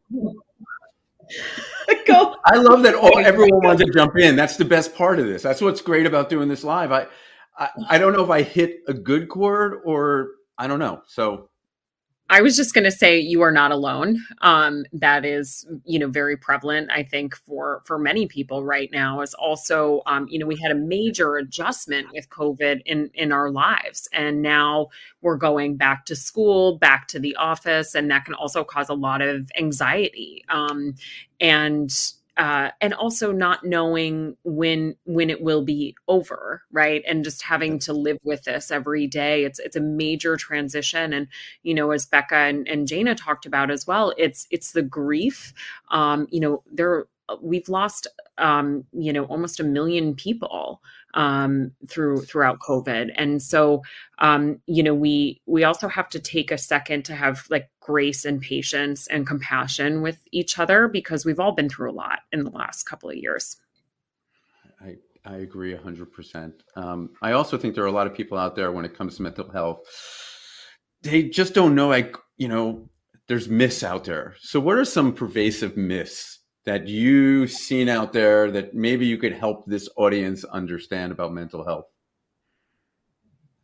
Go. 2.07 2.37
I 2.45 2.57
love 2.57 2.83
that 2.83 2.95
all, 2.95 3.19
everyone 3.19 3.65
wants 3.65 3.83
to 3.83 3.91
jump 3.91 4.17
in. 4.17 4.37
That's 4.37 4.57
the 4.57 4.65
best 4.65 4.95
part 4.95 5.19
of 5.19 5.27
this. 5.27 5.43
That's 5.43 5.61
what's 5.61 5.81
great 5.81 6.07
about 6.07 6.29
doing 6.29 6.49
this 6.49 6.65
live. 6.65 6.93
I, 6.93 7.07
I, 7.59 7.69
I 7.91 7.99
don't 7.99 8.13
know 8.13 8.23
if 8.23 8.31
I 8.31 8.43
hit 8.43 8.81
a 8.89 8.95
good 8.95 9.29
chord 9.29 9.81
or 9.85 10.31
I 10.59 10.67
don't 10.67 10.79
know. 10.79 11.03
So 11.07 11.49
I 12.31 12.41
was 12.41 12.57
just 12.57 12.73
going 12.73 12.85
to 12.85 12.91
say 12.91 13.19
you 13.19 13.43
are 13.43 13.53
not 13.53 13.71
alone. 13.71 14.19
Um, 14.41 14.85
that 14.95 15.27
is, 15.27 15.67
you 15.85 15.99
know, 15.99 16.09
very 16.09 16.37
prevalent. 16.37 16.91
I 16.91 17.03
think 17.03 17.37
for 17.37 17.83
for 17.85 17.99
many 17.99 18.27
people 18.27 18.65
right 18.65 18.89
now 18.91 19.21
is 19.21 19.35
also, 19.35 20.01
um, 20.07 20.27
you 20.31 20.39
know, 20.39 20.47
we 20.47 20.57
had 20.57 20.71
a 20.71 20.75
major 20.75 21.37
adjustment 21.37 22.09
with 22.13 22.29
COVID 22.31 22.81
in 22.87 23.11
in 23.15 23.31
our 23.31 23.51
lives, 23.51 24.09
and 24.13 24.41
now 24.41 24.89
we're 25.21 25.37
going 25.37 25.77
back 25.77 26.07
to 26.07 26.17
school, 26.17 26.79
back 26.79 27.09
to 27.09 27.19
the 27.19 27.37
office, 27.37 27.95
and 27.95 28.11
that 28.11 28.25
can 28.25 28.35
also 28.35 28.65
cause 28.65 28.89
a 28.89 28.95
lot 28.95 29.21
of 29.21 29.51
anxiety. 29.59 30.45
Um, 30.49 30.95
and 31.41 31.91
uh, 32.37 32.71
and 32.81 32.93
also 32.95 33.31
not 33.33 33.65
knowing 33.65 34.37
when 34.45 34.97
when 35.05 35.31
it 35.31 35.41
will 35.41 35.63
be 35.63 35.95
over 36.09 36.63
right? 36.73 37.03
And 37.07 37.25
just 37.25 37.43
having 37.43 37.79
to 37.81 37.93
live 37.93 38.19
with 38.25 38.45
this 38.45 38.71
every 38.71 39.07
day. 39.07 39.45
It's 39.45 39.59
it's 39.59 39.77
a 39.77 39.81
major 39.81 40.37
transition. 40.37 41.13
And 41.13 41.29
you 41.63 41.75
know 41.75 41.93
as 41.93 42.07
becca 42.07 42.37
and, 42.37 42.67
and 42.69 42.89
jana 42.89 43.15
talked 43.15 43.47
about 43.47 43.71
as 43.71 43.87
well 43.87 44.13
it's 44.19 44.47
it's 44.51 44.73
the 44.73 44.83
grief. 44.83 45.53
Um 45.91 46.27
you 46.31 46.41
know 46.41 46.63
there 46.71 47.07
we've 47.41 47.69
lost 47.69 48.07
um 48.39 48.85
you 48.93 49.13
know 49.13 49.25
almost 49.25 49.61
a 49.61 49.65
million 49.65 50.15
people 50.15 50.83
um, 51.15 51.71
through 51.89 52.23
throughout 52.23 52.59
COVID. 52.59 53.11
And 53.17 53.43
so, 53.43 53.83
um, 54.19 54.61
you 54.67 54.83
know, 54.83 54.95
we 54.95 55.41
we 55.47 55.65
also 55.65 55.89
have 55.89 56.09
to 56.11 56.21
take 56.21 56.51
a 56.51 56.59
second 56.59 57.05
to 57.07 57.15
have 57.15 57.47
like 57.51 57.71
grace 57.81 58.25
and 58.25 58.41
patience 58.41 59.07
and 59.07 59.27
compassion 59.27 60.03
with 60.03 60.19
each 60.33 60.59
other 60.59 60.89
because 60.89 61.25
we've 61.25 61.41
all 61.41 61.53
been 61.53 61.69
through 61.69 61.91
a 61.91 61.93
lot 61.95 62.21
in 62.33 62.45
the 62.45 62.51
last 62.51 62.85
couple 62.85 63.09
of 63.09 63.17
years. 63.17 63.57
I 64.81 64.97
I 65.25 65.37
agree 65.37 65.75
hundred 65.75 66.09
um, 66.09 66.13
percent. 66.13 66.63
I 67.23 67.33
also 67.33 67.57
think 67.57 67.75
there 67.75 67.85
are 67.85 67.89
a 67.89 67.93
lot 67.93 68.07
of 68.07 68.15
people 68.15 68.37
out 68.37 68.57
there 68.57 68.73
when 68.73 68.85
it 68.85 68.97
comes 68.97 69.17
to 69.17 69.23
mental 69.23 69.51
health. 69.51 69.81
They 71.03 71.25
just 71.25 71.55
don't 71.55 71.75
know, 71.75 71.89
like 71.89 72.17
you 72.37 72.49
know, 72.49 72.89
there's 73.29 73.49
myths 73.49 73.83
out 73.83 74.05
there. 74.05 74.35
So, 74.41 74.61
what 74.61 74.77
are 74.77 74.85
some 74.85 75.15
pervasive 75.15 75.77
myths 75.77 76.41
that 76.65 76.89
you've 76.89 77.51
seen 77.51 77.89
out 77.89 78.13
there 78.13 78.51
that 78.51 78.75
maybe 78.75 79.07
you 79.07 79.19
could 79.19 79.33
help 79.33 79.67
this 79.67 79.89
audience 79.97 80.45
understand 80.45 81.13
about 81.13 81.33
mental 81.33 81.65
health? 81.65 81.87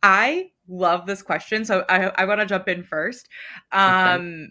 I 0.03 0.51
love 0.67 1.05
this 1.05 1.21
question. 1.21 1.65
So 1.65 1.85
I, 1.89 2.11
I 2.15 2.25
want 2.25 2.39
to 2.39 2.45
jump 2.45 2.67
in 2.67 2.83
first. 2.83 3.27
Um, 3.71 4.21
okay. 4.21 4.47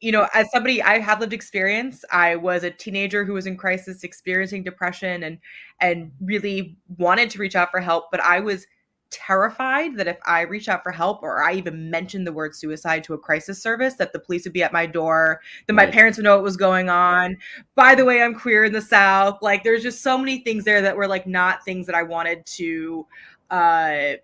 You 0.00 0.12
know, 0.12 0.26
as 0.32 0.50
somebody, 0.50 0.82
I 0.82 0.98
have 0.98 1.20
lived 1.20 1.34
experience. 1.34 2.04
I 2.10 2.36
was 2.36 2.64
a 2.64 2.70
teenager 2.70 3.22
who 3.22 3.34
was 3.34 3.46
in 3.46 3.58
crisis, 3.58 4.02
experiencing 4.02 4.64
depression, 4.64 5.22
and 5.24 5.38
and 5.78 6.10
really 6.22 6.78
wanted 6.96 7.28
to 7.30 7.38
reach 7.38 7.54
out 7.54 7.70
for 7.70 7.80
help. 7.80 8.10
But 8.10 8.20
I 8.20 8.40
was 8.40 8.66
terrified 9.10 9.96
that 9.96 10.08
if 10.08 10.18
I 10.26 10.42
reach 10.42 10.68
out 10.68 10.82
for 10.82 10.92
help 10.92 11.22
or 11.22 11.42
I 11.42 11.54
even 11.54 11.90
mentioned 11.90 12.26
the 12.26 12.32
word 12.32 12.54
suicide 12.54 13.04
to 13.04 13.14
a 13.14 13.18
crisis 13.18 13.62
service, 13.62 13.94
that 13.94 14.12
the 14.12 14.18
police 14.18 14.44
would 14.44 14.52
be 14.52 14.62
at 14.62 14.72
my 14.72 14.86
door, 14.86 15.40
that 15.66 15.72
my 15.72 15.86
parents 15.86 16.18
would 16.18 16.24
know 16.24 16.36
what 16.36 16.44
was 16.44 16.56
going 16.56 16.88
on. 16.88 17.36
By 17.74 17.94
the 17.94 18.04
way, 18.04 18.22
I'm 18.22 18.34
queer 18.34 18.64
in 18.64 18.72
the 18.72 18.82
South. 18.82 19.38
Like 19.42 19.64
there's 19.64 19.82
just 19.82 20.02
so 20.02 20.16
many 20.16 20.38
things 20.38 20.64
there 20.64 20.82
that 20.82 20.96
were 20.96 21.08
like 21.08 21.26
not 21.26 21.64
things 21.64 21.86
that 21.86 21.94
I 21.94 22.02
wanted 22.02 22.46
to 22.46 23.06
uh 23.50 24.14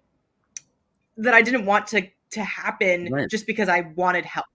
that 1.17 1.35
I 1.35 1.43
didn't 1.43 1.67
want 1.67 1.87
to 1.89 2.09
to 2.31 2.45
happen 2.45 3.11
right. 3.11 3.29
just 3.29 3.47
because 3.47 3.69
I 3.69 3.93
wanted 3.97 4.25
help. 4.25 4.47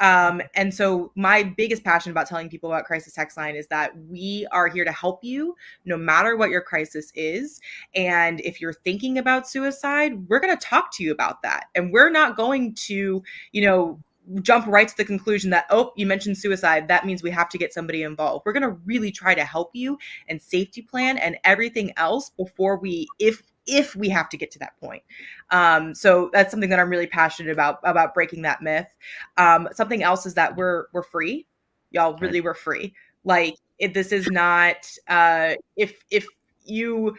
Um, 0.00 0.42
and 0.54 0.72
so 0.72 1.12
my 1.14 1.42
biggest 1.42 1.84
passion 1.84 2.10
about 2.10 2.26
telling 2.26 2.48
people 2.48 2.72
about 2.72 2.84
Crisis 2.84 3.12
Text 3.12 3.36
Line 3.36 3.54
is 3.54 3.66
that 3.68 3.92
we 4.08 4.46
are 4.50 4.66
here 4.66 4.84
to 4.84 4.92
help 4.92 5.22
you 5.22 5.54
no 5.84 5.96
matter 5.96 6.36
what 6.36 6.50
your 6.50 6.62
crisis 6.62 7.12
is. 7.14 7.60
And 7.94 8.40
if 8.40 8.60
you're 8.60 8.72
thinking 8.72 9.18
about 9.18 9.48
suicide, 9.48 10.28
we're 10.28 10.40
going 10.40 10.56
to 10.56 10.66
talk 10.66 10.90
to 10.96 11.04
you 11.04 11.12
about 11.12 11.42
that. 11.42 11.66
And 11.74 11.92
we're 11.92 12.10
not 12.10 12.36
going 12.36 12.74
to, 12.86 13.22
you 13.52 13.62
know, 13.62 14.00
jump 14.42 14.66
right 14.66 14.86
to 14.86 14.96
the 14.96 15.04
conclusion 15.04 15.50
that 15.50 15.66
oh 15.70 15.92
you 15.96 16.06
mentioned 16.06 16.38
suicide 16.38 16.86
that 16.86 17.04
means 17.04 17.20
we 17.20 17.30
have 17.30 17.48
to 17.48 17.58
get 17.58 17.72
somebody 17.72 18.04
involved 18.04 18.42
we're 18.46 18.52
going 18.52 18.62
to 18.62 18.78
really 18.84 19.10
try 19.10 19.34
to 19.34 19.42
help 19.44 19.70
you 19.74 19.98
and 20.28 20.40
safety 20.40 20.82
plan 20.82 21.18
and 21.18 21.36
everything 21.42 21.90
else 21.96 22.30
before 22.36 22.76
we 22.76 23.08
if 23.18 23.42
if 23.70 23.94
we 23.94 24.08
have 24.08 24.28
to 24.30 24.36
get 24.36 24.50
to 24.52 24.58
that 24.58 24.78
point. 24.80 25.02
Um, 25.50 25.94
so 25.94 26.30
that's 26.32 26.50
something 26.50 26.70
that 26.70 26.78
I'm 26.78 26.90
really 26.90 27.06
passionate 27.06 27.52
about 27.52 27.78
about 27.84 28.14
breaking 28.14 28.42
that 28.42 28.62
myth. 28.62 28.88
Um, 29.36 29.68
something 29.72 30.02
else 30.02 30.26
is 30.26 30.34
that 30.34 30.56
we're 30.56 30.86
we're 30.92 31.02
free, 31.02 31.46
y'all. 31.90 32.16
Really, 32.18 32.40
we're 32.40 32.54
free. 32.54 32.94
Like 33.24 33.54
if 33.78 33.94
this 33.94 34.12
is 34.12 34.28
not 34.30 34.90
uh, 35.08 35.54
if 35.76 36.02
if 36.10 36.26
you 36.64 37.16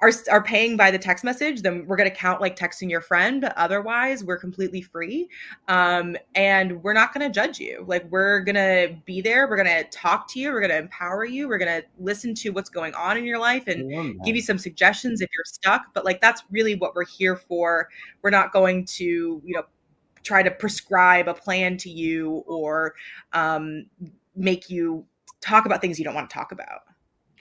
are 0.00 0.12
are 0.30 0.42
paying 0.42 0.76
by 0.76 0.90
the 0.90 0.98
text 0.98 1.24
message, 1.24 1.62
then 1.62 1.86
we're 1.86 1.96
going 1.96 2.08
to 2.08 2.14
count 2.14 2.40
like 2.40 2.56
texting 2.56 2.90
your 2.90 3.00
friend. 3.00 3.40
But 3.40 3.56
otherwise, 3.56 4.22
we're 4.22 4.36
completely 4.36 4.82
free, 4.82 5.28
um, 5.68 6.16
and 6.34 6.82
we're 6.82 6.92
not 6.92 7.14
going 7.14 7.26
to 7.26 7.32
judge 7.32 7.58
you. 7.58 7.84
Like 7.86 8.06
we're 8.10 8.40
going 8.40 8.56
to 8.56 8.94
be 9.06 9.20
there. 9.20 9.48
We're 9.48 9.56
going 9.56 9.68
to 9.68 9.84
talk 9.90 10.30
to 10.32 10.40
you. 10.40 10.52
We're 10.52 10.60
going 10.60 10.70
to 10.70 10.78
empower 10.78 11.24
you. 11.24 11.48
We're 11.48 11.58
going 11.58 11.80
to 11.80 11.86
listen 11.98 12.34
to 12.36 12.50
what's 12.50 12.68
going 12.68 12.94
on 12.94 13.16
in 13.16 13.24
your 13.24 13.38
life 13.38 13.68
and 13.68 14.22
give 14.24 14.36
you 14.36 14.42
some 14.42 14.58
suggestions 14.58 15.20
if 15.22 15.30
you're 15.34 15.44
stuck. 15.46 15.94
But 15.94 16.04
like 16.04 16.20
that's 16.20 16.42
really 16.50 16.74
what 16.74 16.94
we're 16.94 17.06
here 17.06 17.36
for. 17.36 17.88
We're 18.22 18.30
not 18.30 18.52
going 18.52 18.84
to 18.86 19.04
you 19.44 19.54
know 19.54 19.64
try 20.22 20.42
to 20.42 20.50
prescribe 20.50 21.28
a 21.28 21.34
plan 21.34 21.76
to 21.78 21.88
you 21.88 22.44
or 22.46 22.94
um, 23.32 23.86
make 24.34 24.68
you 24.68 25.06
talk 25.40 25.64
about 25.66 25.80
things 25.80 25.98
you 25.98 26.04
don't 26.04 26.14
want 26.14 26.28
to 26.28 26.34
talk 26.34 26.52
about. 26.52 26.80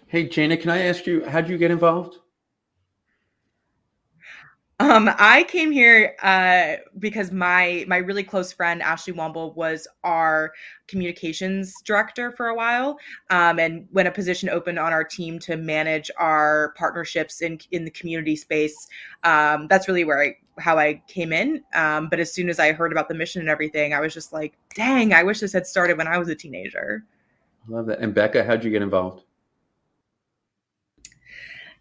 Hey, 0.08 0.30
Jana, 0.30 0.56
can 0.56 0.70
I 0.70 0.84
ask 0.84 1.08
you, 1.08 1.26
how 1.26 1.42
did 1.42 1.50
you 1.50 1.58
get 1.58 1.72
involved? 1.72 2.20
Um, 4.82 5.10
I 5.18 5.44
came 5.44 5.72
here 5.72 6.16
uh, 6.22 6.84
because 7.00 7.32
my 7.32 7.86
my 7.88 7.98
really 7.98 8.24
close 8.24 8.52
friend 8.52 8.82
Ashley 8.82 9.14
Womble 9.14 9.56
was 9.56 9.88
our 10.04 10.52
communications 10.88 11.74
director 11.86 12.32
for 12.34 12.48
a 12.48 12.56
while, 12.56 13.00
um, 13.30 13.58
and 13.58 13.88
when 13.92 14.08
a 14.08 14.12
position 14.12 14.50
opened 14.50 14.78
on 14.78 14.92
our 14.92 15.06
team 15.06 15.40
to 15.40 15.56
manage 15.56 16.12
our 16.18 16.74
partnerships 16.78 17.42
in 17.42 17.58
in 17.72 17.86
the 17.86 17.92
community 17.92 18.36
space, 18.36 18.90
um, 19.24 19.68
that's 19.70 19.88
really 19.88 20.04
where 20.04 20.22
I 20.22 20.36
how 20.60 20.78
I 20.78 21.02
came 21.08 21.32
in. 21.32 21.64
Um, 21.74 22.10
but 22.10 22.20
as 22.20 22.34
soon 22.34 22.50
as 22.50 22.60
I 22.60 22.74
heard 22.74 22.92
about 22.92 23.08
the 23.08 23.16
mission 23.16 23.40
and 23.40 23.50
everything, 23.50 23.94
I 23.94 24.02
was 24.02 24.14
just 24.14 24.34
like, 24.34 24.58
"Dang, 24.76 25.14
I 25.14 25.24
wish 25.24 25.40
this 25.40 25.54
had 25.54 25.66
started 25.66 25.98
when 25.98 26.08
I 26.08 26.18
was 26.18 26.28
a 26.28 26.36
teenager." 26.36 27.06
I 27.66 27.72
love 27.72 27.86
that. 27.86 28.00
And 28.00 28.14
Becca, 28.14 28.44
how'd 28.44 28.66
you 28.66 28.72
get 28.72 28.82
involved? 28.82 29.24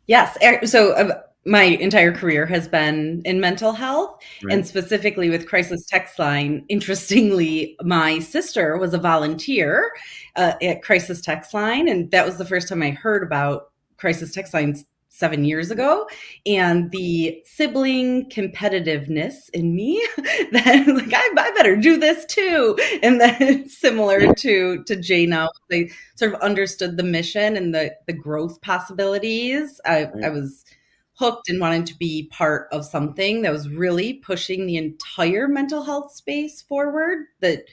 Yes, 0.07 0.39
er, 0.41 0.65
so. 0.65 0.93
Uh, 0.93 1.23
my 1.47 1.63
entire 1.63 2.13
career 2.13 2.47
has 2.47 2.69
been 2.69 3.23
in 3.25 3.41
mental 3.41 3.73
health. 3.73 4.23
Right. 4.43 4.55
and 4.55 4.67
specifically 4.67 5.31
with 5.31 5.49
crisis 5.49 5.85
text 5.87 6.19
line 6.19 6.65
interestingly 6.69 7.77
my 7.83 8.19
sister 8.19 8.79
was 8.79 8.95
a 8.95 8.99
volunteer 8.99 9.93
uh, 10.37 10.55
at 10.63 10.83
crisis 10.83 11.21
text 11.21 11.55
line. 11.55 11.89
And 11.89 12.11
that 12.11 12.27
was 12.27 12.39
the 12.39 12.45
first 12.45 12.69
time 12.69 12.83
i 12.83 12.91
heard 12.91 13.23
about 13.23 13.71
crisis 13.97 14.33
text 14.33 14.55
lines 14.55 14.85
seven 15.09 15.45
years 15.45 15.71
ago. 15.71 16.09
And 16.45 16.91
the 16.91 17.41
sibling 17.45 18.29
competitiveness 18.31 19.49
in 19.53 19.75
me 19.75 20.05
that 20.17 20.85
like 20.89 21.15
I, 21.15 21.31
I, 21.39 21.53
better 21.53 21.77
do 21.77 21.99
this 21.99 22.25
too. 22.27 22.77
And 23.03 23.21
then 23.21 23.69
similar 23.69 24.35
to 24.35 24.83
to 24.83 24.97
jana 24.97 25.49
they 25.71 25.91
sort 26.17 26.35
of 26.35 26.41
understood 26.41 26.97
the 26.97 27.05
mission 27.05 27.57
and 27.57 27.73
the 27.73 27.95
the 28.07 28.13
growth 28.13 28.61
possibilities. 28.61 29.81
I, 29.87 30.05
right. 30.05 30.25
I 30.25 30.31
was 30.31 30.65
hooked 31.15 31.49
and 31.49 31.61
wanted 31.61 31.87
to 31.87 31.97
be 31.97 32.29
part 32.31 32.69
of 32.73 32.85
something 32.85 33.43
that 33.43 33.53
was 33.53 33.69
really 33.69 34.15
pushing 34.15 34.67
the 34.67 34.77
entire 34.77 35.47
mental 35.47 35.83
health 35.83 36.13
space 36.13 36.61
forward 36.61 37.27
that 37.41 37.65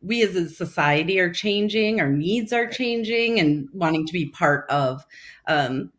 we 0.00 0.22
as 0.22 0.34
a 0.34 0.48
society 0.48 1.20
are 1.20 1.32
changing 1.32 2.00
our 2.00 2.10
needs 2.10 2.52
are 2.52 2.66
changing 2.66 3.38
and 3.38 3.68
wanting 3.72 4.04
to 4.06 4.12
be 4.12 4.26
part 4.26 4.68
of 4.68 5.06
um, 5.46 5.92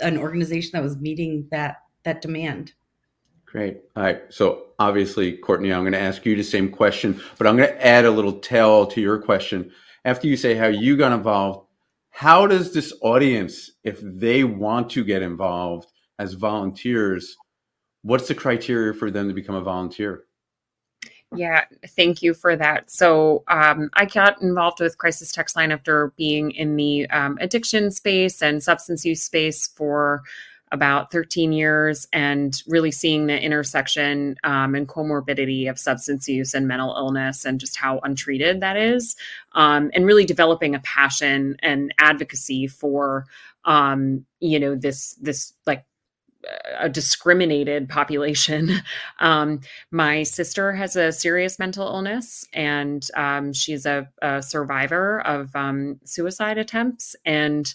an 0.00 0.16
organization 0.16 0.70
that 0.72 0.82
was 0.82 0.96
meeting 0.96 1.46
that 1.50 1.82
that 2.02 2.22
demand. 2.22 2.72
Great. 3.44 3.82
All 3.94 4.02
right. 4.02 4.22
So 4.30 4.66
obviously 4.80 5.36
courtney 5.36 5.70
i'm 5.72 5.82
going 5.82 5.92
to 5.92 6.00
ask 6.00 6.24
you 6.24 6.34
the 6.34 6.42
same 6.42 6.70
question 6.70 7.20
but 7.36 7.46
i'm 7.46 7.54
going 7.54 7.68
to 7.68 7.86
add 7.86 8.06
a 8.06 8.10
little 8.10 8.32
tell 8.32 8.86
to 8.86 9.00
your 9.00 9.18
question. 9.18 9.70
After 10.06 10.26
you 10.26 10.38
say 10.38 10.54
how 10.54 10.68
you 10.68 10.96
got 10.96 11.12
involved 11.12 11.66
how 12.08 12.46
does 12.46 12.72
this 12.72 12.94
audience 13.02 13.70
if 13.84 14.00
they 14.02 14.42
want 14.42 14.88
to 14.90 15.04
get 15.04 15.20
involved 15.20 15.92
as 16.20 16.34
volunteers, 16.34 17.34
what's 18.02 18.28
the 18.28 18.34
criteria 18.34 18.92
for 18.92 19.10
them 19.10 19.26
to 19.26 19.34
become 19.34 19.54
a 19.54 19.62
volunteer? 19.62 20.24
Yeah, 21.34 21.64
thank 21.96 22.22
you 22.22 22.34
for 22.34 22.56
that. 22.56 22.90
So 22.90 23.42
um, 23.48 23.88
I 23.94 24.04
got 24.04 24.42
involved 24.42 24.80
with 24.80 24.98
Crisis 24.98 25.32
Text 25.32 25.56
Line 25.56 25.72
after 25.72 26.12
being 26.18 26.50
in 26.50 26.76
the 26.76 27.08
um, 27.08 27.38
addiction 27.40 27.90
space 27.90 28.42
and 28.42 28.62
substance 28.62 29.04
use 29.04 29.22
space 29.22 29.68
for 29.68 30.22
about 30.72 31.10
13 31.10 31.52
years 31.52 32.06
and 32.12 32.62
really 32.66 32.90
seeing 32.90 33.26
the 33.26 33.40
intersection 33.40 34.36
um, 34.44 34.74
and 34.74 34.88
comorbidity 34.88 35.70
of 35.70 35.78
substance 35.78 36.28
use 36.28 36.52
and 36.52 36.68
mental 36.68 36.94
illness 36.96 37.44
and 37.44 37.58
just 37.58 37.76
how 37.76 37.98
untreated 38.04 38.60
that 38.60 38.76
is 38.76 39.16
um, 39.54 39.90
and 39.94 40.06
really 40.06 40.24
developing 40.24 40.74
a 40.74 40.80
passion 40.80 41.56
and 41.60 41.92
advocacy 41.98 42.68
for 42.68 43.26
um, 43.64 44.24
you 44.38 44.60
know 44.60 44.74
this 44.76 45.14
this 45.20 45.52
like 45.66 45.84
a 46.78 46.88
discriminated 46.88 47.88
population. 47.88 48.70
Um, 49.18 49.60
my 49.90 50.22
sister 50.22 50.72
has 50.72 50.96
a 50.96 51.12
serious 51.12 51.58
mental 51.58 51.86
illness, 51.86 52.46
and 52.54 53.06
um, 53.14 53.52
she's 53.52 53.84
a, 53.84 54.08
a, 54.22 54.42
survivor 54.42 55.20
of 55.26 55.54
um, 55.54 56.00
suicide 56.04 56.56
attempts. 56.56 57.14
And 57.26 57.72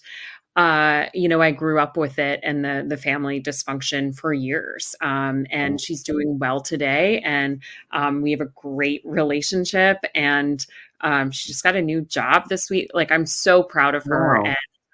uh, 0.56 1.06
you 1.14 1.28
know, 1.28 1.42
I 1.42 1.52
grew 1.52 1.80
up 1.80 1.98
with 1.98 2.18
it 2.18 2.40
and 2.42 2.66
the 2.66 2.84
the 2.88 2.98
family 2.98 3.42
dysfunction 3.42 4.16
for 4.18 4.34
years. 4.34 4.96
Um, 5.02 5.46
and 5.52 5.80
she's 5.80 6.02
doing 6.02 6.40
well 6.40 6.62
today, 6.62 7.20
and 7.20 7.62
um, 7.92 8.22
we 8.22 8.32
have 8.32 8.42
a 8.42 8.52
great 8.56 9.02
relationship. 9.06 9.98
And 10.16 10.66
um, 11.02 11.30
she 11.30 11.50
just 11.50 11.64
got 11.64 11.76
a 11.76 11.82
new 11.82 12.02
job 12.02 12.50
this 12.50 12.70
week. 12.70 12.90
Like, 12.94 13.12
I'm 13.12 13.26
so 13.26 13.62
proud 13.62 13.94
of 13.94 14.04
her. 14.06 14.42
Wow. 14.42 14.54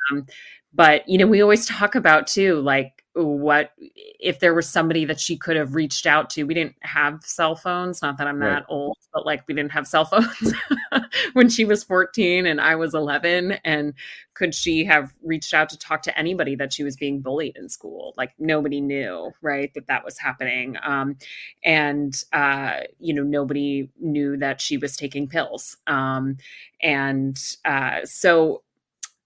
And 0.10 0.30
but 0.74 1.08
you 1.08 1.18
know, 1.18 1.28
we 1.28 1.42
always 1.42 1.66
talk 1.66 1.96
about 1.96 2.28
too, 2.28 2.60
like 2.62 3.01
what 3.14 3.74
if 3.78 4.40
there 4.40 4.54
was 4.54 4.70
somebody 4.70 5.04
that 5.04 5.20
she 5.20 5.36
could 5.36 5.58
have 5.58 5.76
reached 5.76 6.06
out 6.06 6.30
to 6.30 6.44
we 6.44 6.54
didn't 6.54 6.76
have 6.80 7.22
cell 7.24 7.56
phones 7.56 8.02
not 8.02 8.18
that 8.18 8.26
i'm 8.26 8.40
right. 8.40 8.50
that 8.50 8.66
old 8.70 8.98
but 9.14 9.26
like 9.26 9.44
we 9.48 9.54
didn't 9.54 9.72
have 9.72 9.86
cell 9.86 10.06
phones 10.06 10.54
when 11.34 11.50
she 11.50 11.66
was 11.66 11.84
14 11.84 12.46
and 12.46 12.62
i 12.62 12.74
was 12.74 12.94
11 12.94 13.54
and 13.66 13.94
could 14.34 14.56
she 14.56 14.86
have 14.86 15.14
reached 15.24 15.54
out 15.54 15.68
to 15.68 15.78
talk 15.78 16.02
to 16.02 16.18
anybody 16.18 16.56
that 16.56 16.72
she 16.72 16.84
was 16.84 16.96
being 16.96 17.20
bullied 17.20 17.58
in 17.58 17.68
school 17.68 18.14
like 18.16 18.32
nobody 18.40 18.80
knew 18.80 19.30
right 19.42 19.74
that 19.74 19.88
that 19.88 20.06
was 20.06 20.18
happening 20.18 20.78
um, 20.82 21.18
and 21.66 22.24
uh, 22.32 22.78
you 23.00 23.14
know 23.14 23.24
nobody 23.24 23.90
knew 24.00 24.38
that 24.38 24.62
she 24.62 24.78
was 24.78 24.96
taking 24.96 25.28
pills 25.28 25.76
um, 25.88 26.38
and 26.82 27.58
uh, 27.66 28.00
so 28.06 28.64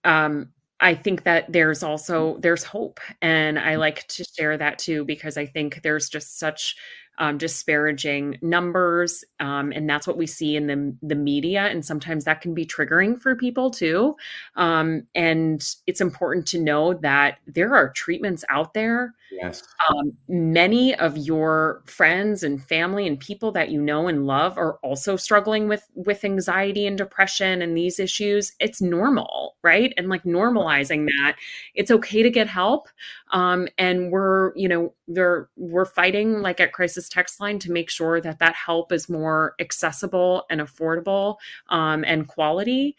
um, 0.06 0.50
I 0.80 0.94
think 0.94 1.24
that 1.24 1.52
there's 1.52 1.80
mm. 1.80 1.88
also 1.88 2.38
there's 2.40 2.64
hope 2.64 3.00
and 3.22 3.58
I 3.58 3.76
mm. 3.76 3.80
like 3.80 4.08
to 4.10 4.24
share 4.24 4.58
that 4.58 4.80
too 4.80 5.06
because 5.06 5.38
I 5.38 5.46
think 5.46 5.82
there's 5.82 6.10
just 6.10 6.38
such 6.40 6.76
um, 7.17 7.38
disparaging 7.38 8.38
numbers, 8.41 9.23
um, 9.39 9.71
and 9.71 9.89
that's 9.89 10.08
what 10.08 10.17
we 10.17 10.28
see 10.28 10.56
in 10.56 10.67
the 10.67 10.95
the 11.01 11.15
media, 11.15 11.63
and 11.65 11.86
sometimes 11.86 12.25
that 12.25 12.41
can 12.41 12.54
be 12.54 12.65
triggering 12.65 13.19
for 13.19 13.36
people 13.36 13.71
too. 13.71 14.15
Um, 14.56 15.08
and 15.15 15.65
it's 15.88 16.01
important 16.01 16.47
to 16.47 16.60
know 16.60 16.93
that 16.95 17.38
there 17.47 17.73
are 17.75 17.89
treatments 17.89 18.43
out 18.49 18.73
there. 18.73 19.13
Yes. 19.32 19.63
Um, 19.89 20.15
many 20.28 20.95
of 20.95 21.17
your 21.17 21.82
friends 21.86 22.43
and 22.43 22.63
family 22.63 23.08
and 23.08 23.19
people 23.19 23.51
that 23.54 23.69
you 23.69 23.82
know 23.82 24.08
and 24.08 24.25
love 24.25 24.58
are 24.58 24.73
also 24.84 25.15
struggling 25.15 25.67
with 25.67 25.84
with 25.95 26.23
anxiety 26.23 26.88
and 26.88 26.97
depression 26.97 27.62
and 27.62 27.75
these 27.75 27.99
issues. 27.99 28.54
It's 28.60 28.82
normal, 28.82 29.56
right? 29.63 29.93
And 29.97 30.10
like 30.10 30.23
normalizing 30.23 31.08
that, 31.08 31.36
it's 31.73 31.91
okay 31.91 32.23
to 32.23 32.30
get 32.30 32.47
help. 32.47 32.88
Um, 33.32 33.67
and 33.78 34.12
we're 34.12 34.56
you 34.56 34.67
know 34.67 34.93
they're 35.08 35.49
we're 35.58 35.86
fighting 35.86 36.41
like 36.41 36.60
at 36.60 36.73
crisis 36.73 37.05
text 37.10 37.39
line 37.39 37.60
to 37.60 37.72
make 37.72 37.89
sure 37.89 38.22
that 38.22 38.39
that 38.39 38.56
help 38.56 38.91
is 38.91 39.10
more 39.10 39.56
accessible 39.60 40.46
and 40.50 40.62
affordable 40.62 41.38
um, 41.70 42.04
and 42.06 42.28
quality 42.28 42.96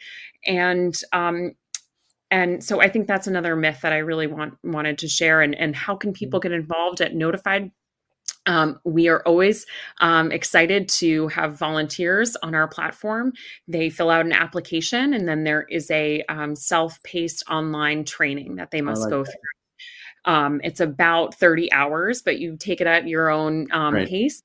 and 0.47 1.03
um, 1.12 1.53
and 2.31 2.62
so 2.62 2.81
i 2.81 2.88
think 2.88 3.07
that's 3.07 3.27
another 3.27 3.57
myth 3.57 3.81
that 3.83 3.92
i 3.92 3.99
really 3.99 4.27
want 4.27 4.55
wanted 4.64 4.99
to 4.99 5.09
share 5.09 5.42
and 5.42 5.55
and 5.55 5.77
how 5.77 5.95
can 5.95 6.12
people 6.12 6.40
get 6.40 6.53
involved 6.53 7.01
at 7.01 7.14
notified 7.14 7.71
um, 8.47 8.79
we 8.85 9.09
are 9.09 9.23
always 9.27 9.66
um, 10.01 10.31
excited 10.31 10.88
to 10.88 11.29
have 11.29 11.59
volunteers 11.59 12.37
on 12.37 12.55
our 12.55 12.69
platform. 12.69 13.33
They 13.66 13.90
fill 13.90 14.11
out 14.11 14.25
an 14.25 14.33
application, 14.33 15.14
and 15.14 15.29
then 15.29 15.45
there 15.45 15.62
is 15.62 15.90
a 15.90 16.23
um, 16.29 16.55
self 16.55 17.03
paced 17.03 17.45
online 17.51 18.05
training 18.05 18.57
that 18.57 18.71
they 18.71 18.81
must 18.81 19.03
like 19.03 19.11
go 19.11 19.25
that. 19.25 19.31
through. 19.31 19.56
Um, 20.27 20.61
it's 20.65 20.81
about 20.81 21.35
30 21.35 21.73
hours, 21.73 22.23
but 22.23 22.39
you 22.39 22.57
take 22.57 22.81
it 22.81 22.87
at 22.87 23.07
your 23.07 23.31
own 23.31 23.69
um, 23.73 23.95
right. 23.95 24.09
pace. 24.09 24.43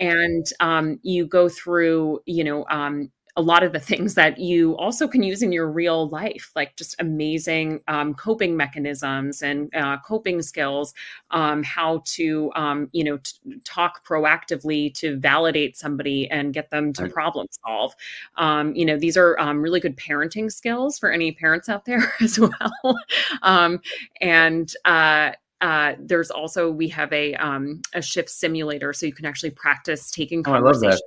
And 0.00 0.44
um, 0.58 0.98
you 1.02 1.26
go 1.26 1.48
through, 1.48 2.20
you 2.26 2.42
know, 2.42 2.66
um, 2.68 3.12
a 3.36 3.42
lot 3.42 3.62
of 3.62 3.72
the 3.72 3.80
things 3.80 4.14
that 4.14 4.38
you 4.38 4.76
also 4.76 5.08
can 5.08 5.22
use 5.22 5.42
in 5.42 5.52
your 5.52 5.70
real 5.70 6.08
life, 6.08 6.50
like 6.54 6.76
just 6.76 6.94
amazing 6.98 7.80
um, 7.88 8.12
coping 8.14 8.56
mechanisms 8.56 9.42
and 9.42 9.74
uh, 9.74 9.96
coping 10.06 10.42
skills, 10.42 10.92
um, 11.30 11.62
how 11.62 12.02
to, 12.04 12.52
um, 12.54 12.90
you 12.92 13.02
know, 13.02 13.16
t- 13.18 13.60
talk 13.64 14.06
proactively 14.06 14.92
to 14.94 15.16
validate 15.16 15.78
somebody 15.78 16.30
and 16.30 16.52
get 16.52 16.70
them 16.70 16.92
to 16.92 17.04
right. 17.04 17.12
problem 17.12 17.46
solve. 17.64 17.94
Um, 18.36 18.74
you 18.74 18.84
know, 18.84 18.98
these 18.98 19.16
are 19.16 19.38
um, 19.40 19.62
really 19.62 19.80
good 19.80 19.96
parenting 19.96 20.52
skills 20.52 20.98
for 20.98 21.10
any 21.10 21.32
parents 21.32 21.70
out 21.70 21.86
there 21.86 22.12
as 22.20 22.38
well. 22.38 22.98
Um, 23.42 23.80
and 24.20 24.74
uh, 24.84 25.32
uh, 25.62 25.94
there's 25.98 26.30
also 26.30 26.70
we 26.70 26.88
have 26.88 27.10
a 27.12 27.34
um, 27.36 27.80
a 27.94 28.02
shift 28.02 28.28
simulator, 28.28 28.92
so 28.92 29.06
you 29.06 29.12
can 29.12 29.24
actually 29.24 29.50
practice 29.50 30.10
taking 30.10 30.42
conversations 30.42 31.00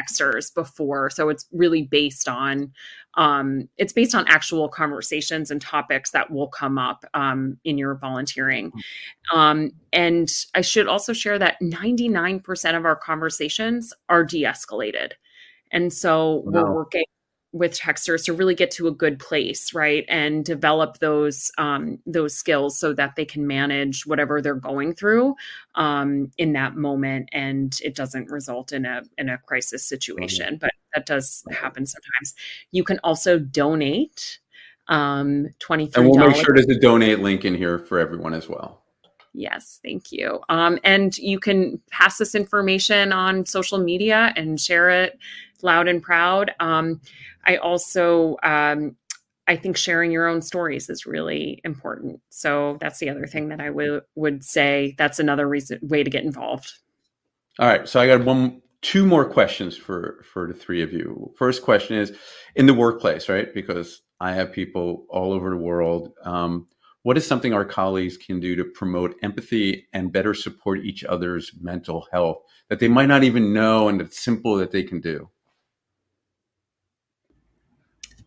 Xers 0.00 0.54
before. 0.54 1.10
So 1.10 1.28
it's 1.28 1.46
really 1.52 1.82
based 1.82 2.28
on 2.28 2.72
um, 3.16 3.68
it's 3.76 3.92
based 3.92 4.14
on 4.14 4.26
actual 4.26 4.68
conversations 4.68 5.50
and 5.50 5.60
topics 5.60 6.10
that 6.10 6.30
will 6.30 6.48
come 6.48 6.78
up 6.78 7.04
um, 7.14 7.58
in 7.64 7.78
your 7.78 7.94
volunteering. 7.94 8.72
Hmm. 9.30 9.38
Um, 9.38 9.70
and 9.92 10.28
I 10.54 10.62
should 10.62 10.88
also 10.88 11.12
share 11.12 11.38
that 11.38 11.56
99% 11.62 12.76
of 12.76 12.84
our 12.84 12.96
conversations 12.96 13.92
are 14.08 14.24
de-escalated. 14.24 15.12
And 15.70 15.92
so 15.92 16.42
wow. 16.46 16.64
we're 16.64 16.74
working 16.74 17.04
with 17.54 17.78
texters 17.78 18.24
to 18.24 18.32
really 18.32 18.54
get 18.54 18.72
to 18.72 18.88
a 18.88 18.90
good 18.90 19.16
place 19.20 19.72
right 19.72 20.04
and 20.08 20.44
develop 20.44 20.98
those 20.98 21.52
um, 21.56 21.98
those 22.04 22.34
skills 22.34 22.76
so 22.76 22.92
that 22.92 23.14
they 23.14 23.24
can 23.24 23.46
manage 23.46 24.04
whatever 24.06 24.42
they're 24.42 24.56
going 24.56 24.92
through 24.92 25.36
um, 25.76 26.30
in 26.36 26.52
that 26.52 26.74
moment 26.74 27.28
and 27.32 27.78
it 27.82 27.94
doesn't 27.94 28.28
result 28.28 28.72
in 28.72 28.84
a 28.84 29.02
in 29.18 29.28
a 29.28 29.38
crisis 29.38 29.86
situation 29.86 30.46
mm-hmm. 30.46 30.56
but 30.56 30.72
that 30.94 31.06
does 31.06 31.44
happen 31.52 31.86
sometimes 31.86 32.34
you 32.72 32.82
can 32.82 32.98
also 33.04 33.38
donate 33.38 34.40
um 34.88 35.46
23 35.60 36.02
and 36.02 36.10
we'll 36.10 36.28
make 36.28 36.36
sure 36.36 36.54
there's 36.54 36.68
a 36.68 36.80
donate 36.80 37.20
link 37.20 37.44
in 37.44 37.54
here 37.54 37.78
for 37.78 38.00
everyone 38.00 38.34
as 38.34 38.48
well 38.48 38.80
Yes, 39.36 39.80
thank 39.82 40.12
you. 40.12 40.38
Um, 40.48 40.78
and 40.84 41.18
you 41.18 41.40
can 41.40 41.80
pass 41.90 42.18
this 42.18 42.36
information 42.36 43.12
on 43.12 43.44
social 43.46 43.78
media 43.78 44.32
and 44.36 44.60
share 44.60 44.90
it 44.90 45.18
loud 45.64 45.88
and 45.88 46.02
proud. 46.02 46.52
Um, 46.60 47.00
I 47.44 47.56
also, 47.56 48.36
um, 48.42 48.96
I 49.46 49.56
think 49.56 49.76
sharing 49.76 50.10
your 50.10 50.28
own 50.28 50.40
stories 50.40 50.88
is 50.88 51.06
really 51.06 51.60
important. 51.64 52.20
So 52.30 52.78
that's 52.80 52.98
the 52.98 53.10
other 53.10 53.26
thing 53.26 53.48
that 53.48 53.60
I 53.60 53.70
would 53.70 54.02
would 54.14 54.44
say. 54.44 54.94
That's 54.96 55.18
another 55.18 55.48
reason 55.48 55.80
way 55.82 56.04
to 56.04 56.10
get 56.10 56.24
involved. 56.24 56.72
All 57.58 57.68
right, 57.68 57.88
so 57.88 58.00
I 58.00 58.06
got 58.06 58.24
one, 58.24 58.62
two 58.82 59.06
more 59.06 59.24
questions 59.24 59.76
for 59.76 60.24
for 60.32 60.48
the 60.48 60.54
three 60.54 60.82
of 60.82 60.92
you. 60.92 61.32
First 61.36 61.62
question 61.62 61.96
is 61.96 62.16
in 62.54 62.66
the 62.66 62.74
workplace, 62.74 63.28
right? 63.28 63.52
Because 63.52 64.02
I 64.20 64.32
have 64.32 64.52
people 64.52 65.06
all 65.08 65.32
over 65.32 65.50
the 65.50 65.56
world. 65.56 66.12
Um, 66.24 66.68
what 67.02 67.18
is 67.18 67.26
something 67.26 67.52
our 67.52 67.66
colleagues 67.66 68.16
can 68.16 68.40
do 68.40 68.56
to 68.56 68.64
promote 68.64 69.14
empathy 69.22 69.86
and 69.92 70.10
better 70.10 70.32
support 70.32 70.86
each 70.86 71.04
other's 71.04 71.52
mental 71.60 72.06
health 72.10 72.38
that 72.70 72.78
they 72.78 72.88
might 72.88 73.08
not 73.08 73.24
even 73.24 73.52
know 73.52 73.88
and 73.88 74.00
it's 74.00 74.24
simple 74.24 74.56
that 74.56 74.70
they 74.70 74.82
can 74.82 75.00
do? 75.00 75.28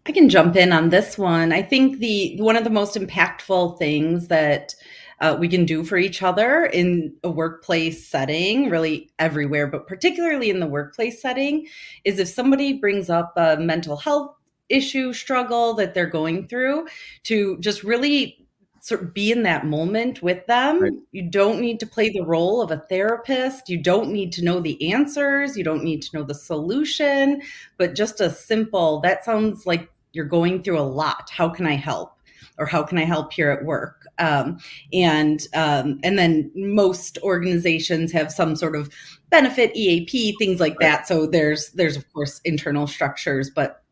I 0.08 0.14
can 0.14 0.30
jump 0.30 0.56
in 0.56 0.72
on 0.72 0.90
this 0.90 1.18
one. 1.18 1.52
I 1.52 1.62
think 1.62 2.00
the 2.00 2.38
one 2.40 2.56
of 2.56 2.64
the 2.64 2.70
most 2.70 2.96
impactful 2.96 3.78
things 3.78 4.30
that 4.30 4.74
uh, 5.20 5.36
we 5.38 5.50
can 5.50 5.66
do 5.66 5.84
for 5.84 5.98
each 5.98 6.24
other 6.24 6.66
in 6.66 7.14
a 7.24 7.30
workplace 7.30 8.08
setting, 8.08 8.70
really 8.70 9.10
everywhere, 9.20 9.68
but 9.68 9.86
particularly 9.86 10.50
in 10.50 10.62
the 10.62 10.68
workplace 10.68 11.22
setting, 11.22 11.68
is 12.06 12.20
if 12.20 12.30
somebody 12.30 12.74
brings 12.74 13.10
up 13.10 13.34
a 13.36 13.58
mental 13.58 13.98
health 13.98 14.34
issue, 14.70 15.12
struggle 15.12 15.74
that 15.74 15.94
they're 15.94 16.06
going 16.06 16.48
through, 16.48 16.88
to 17.24 17.58
just 17.60 17.84
really 17.84 18.48
sort 18.80 19.02
of 19.02 19.14
be 19.14 19.32
in 19.32 19.44
that 19.44 19.66
moment 19.66 20.22
with 20.22 20.46
them. 20.46 20.82
Right. 20.82 20.94
You 21.12 21.30
don't 21.30 21.60
need 21.60 21.82
to 21.82 21.88
play 21.88 22.10
the 22.10 22.22
role 22.22 22.62
of 22.62 22.72
a 22.72 22.78
therapist. 22.78 23.68
You 23.68 23.82
don't 23.82 24.14
need 24.14 24.32
to 24.34 24.44
know 24.44 24.62
the 24.62 24.94
answers. 24.94 25.58
You 25.58 25.66
don't 25.66 25.84
need 25.84 26.02
to 26.04 26.16
know 26.16 26.24
the 26.24 26.34
solution, 26.34 27.42
but 27.78 27.96
just 27.96 28.22
a 28.22 28.30
simple, 28.30 29.02
that 29.02 29.26
sounds 29.26 29.66
like 29.66 29.90
you're 30.18 30.26
going 30.26 30.64
through 30.64 30.80
a 30.80 30.82
lot. 30.82 31.30
How 31.30 31.48
can 31.48 31.68
I 31.68 31.76
help? 31.76 32.14
Or 32.58 32.66
how 32.66 32.82
can 32.82 32.98
I 32.98 33.06
help 33.06 33.32
here 33.32 33.52
at 33.52 33.64
work? 33.64 34.08
Um, 34.18 34.58
and 34.92 35.46
um, 35.54 36.00
and 36.04 36.18
then 36.18 36.52
most 36.56 37.20
organizations 37.22 38.12
have 38.12 38.32
some 38.32 38.56
sort 38.56 38.76
of 38.76 38.90
benefit 39.30 39.76
EAP 39.76 40.36
things 40.40 40.60
like 40.60 40.80
that. 40.80 41.08
So 41.08 41.28
there's 41.28 41.70
there's 41.72 41.96
of 41.96 42.12
course 42.12 42.42
internal 42.44 42.88
structures, 42.88 43.52
but 43.52 43.84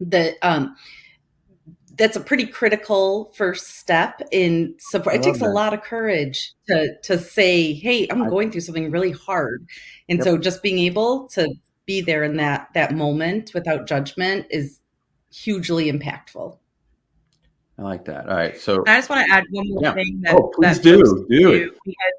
the 0.00 0.34
um, 0.40 0.74
that's 1.98 2.16
a 2.16 2.20
pretty 2.20 2.46
critical 2.46 3.32
first 3.36 3.78
step 3.78 4.22
in 4.32 4.74
support. 4.78 5.16
It 5.16 5.22
takes 5.22 5.40
that. 5.40 5.48
a 5.48 5.52
lot 5.52 5.74
of 5.74 5.82
courage 5.82 6.54
to 6.68 6.96
to 7.02 7.18
say, 7.18 7.74
"Hey, 7.74 8.06
I'm 8.08 8.30
going 8.30 8.50
through 8.50 8.62
something 8.62 8.90
really 8.90 9.12
hard," 9.12 9.66
and 10.08 10.18
yep. 10.18 10.24
so 10.24 10.38
just 10.38 10.62
being 10.62 10.78
able 10.78 11.28
to 11.28 11.48
be 11.84 12.00
there 12.00 12.24
in 12.24 12.36
that 12.36 12.68
that 12.74 12.94
moment 12.94 13.52
without 13.54 13.86
judgment 13.86 14.46
is 14.50 14.80
hugely 15.32 15.90
impactful. 15.90 16.58
I 17.78 17.82
like 17.82 18.04
that. 18.06 18.28
All 18.28 18.36
right, 18.36 18.58
so 18.58 18.82
I 18.86 18.96
just 18.96 19.10
want 19.10 19.26
to 19.26 19.32
add 19.32 19.44
one 19.50 19.68
more 19.68 19.82
yeah. 19.82 19.94
thing. 19.94 20.20
That, 20.22 20.34
oh, 20.34 20.50
please 20.54 20.76
that 20.76 20.82
do 20.82 21.26
do, 21.28 21.50
do 21.50 21.72
because 21.84 22.12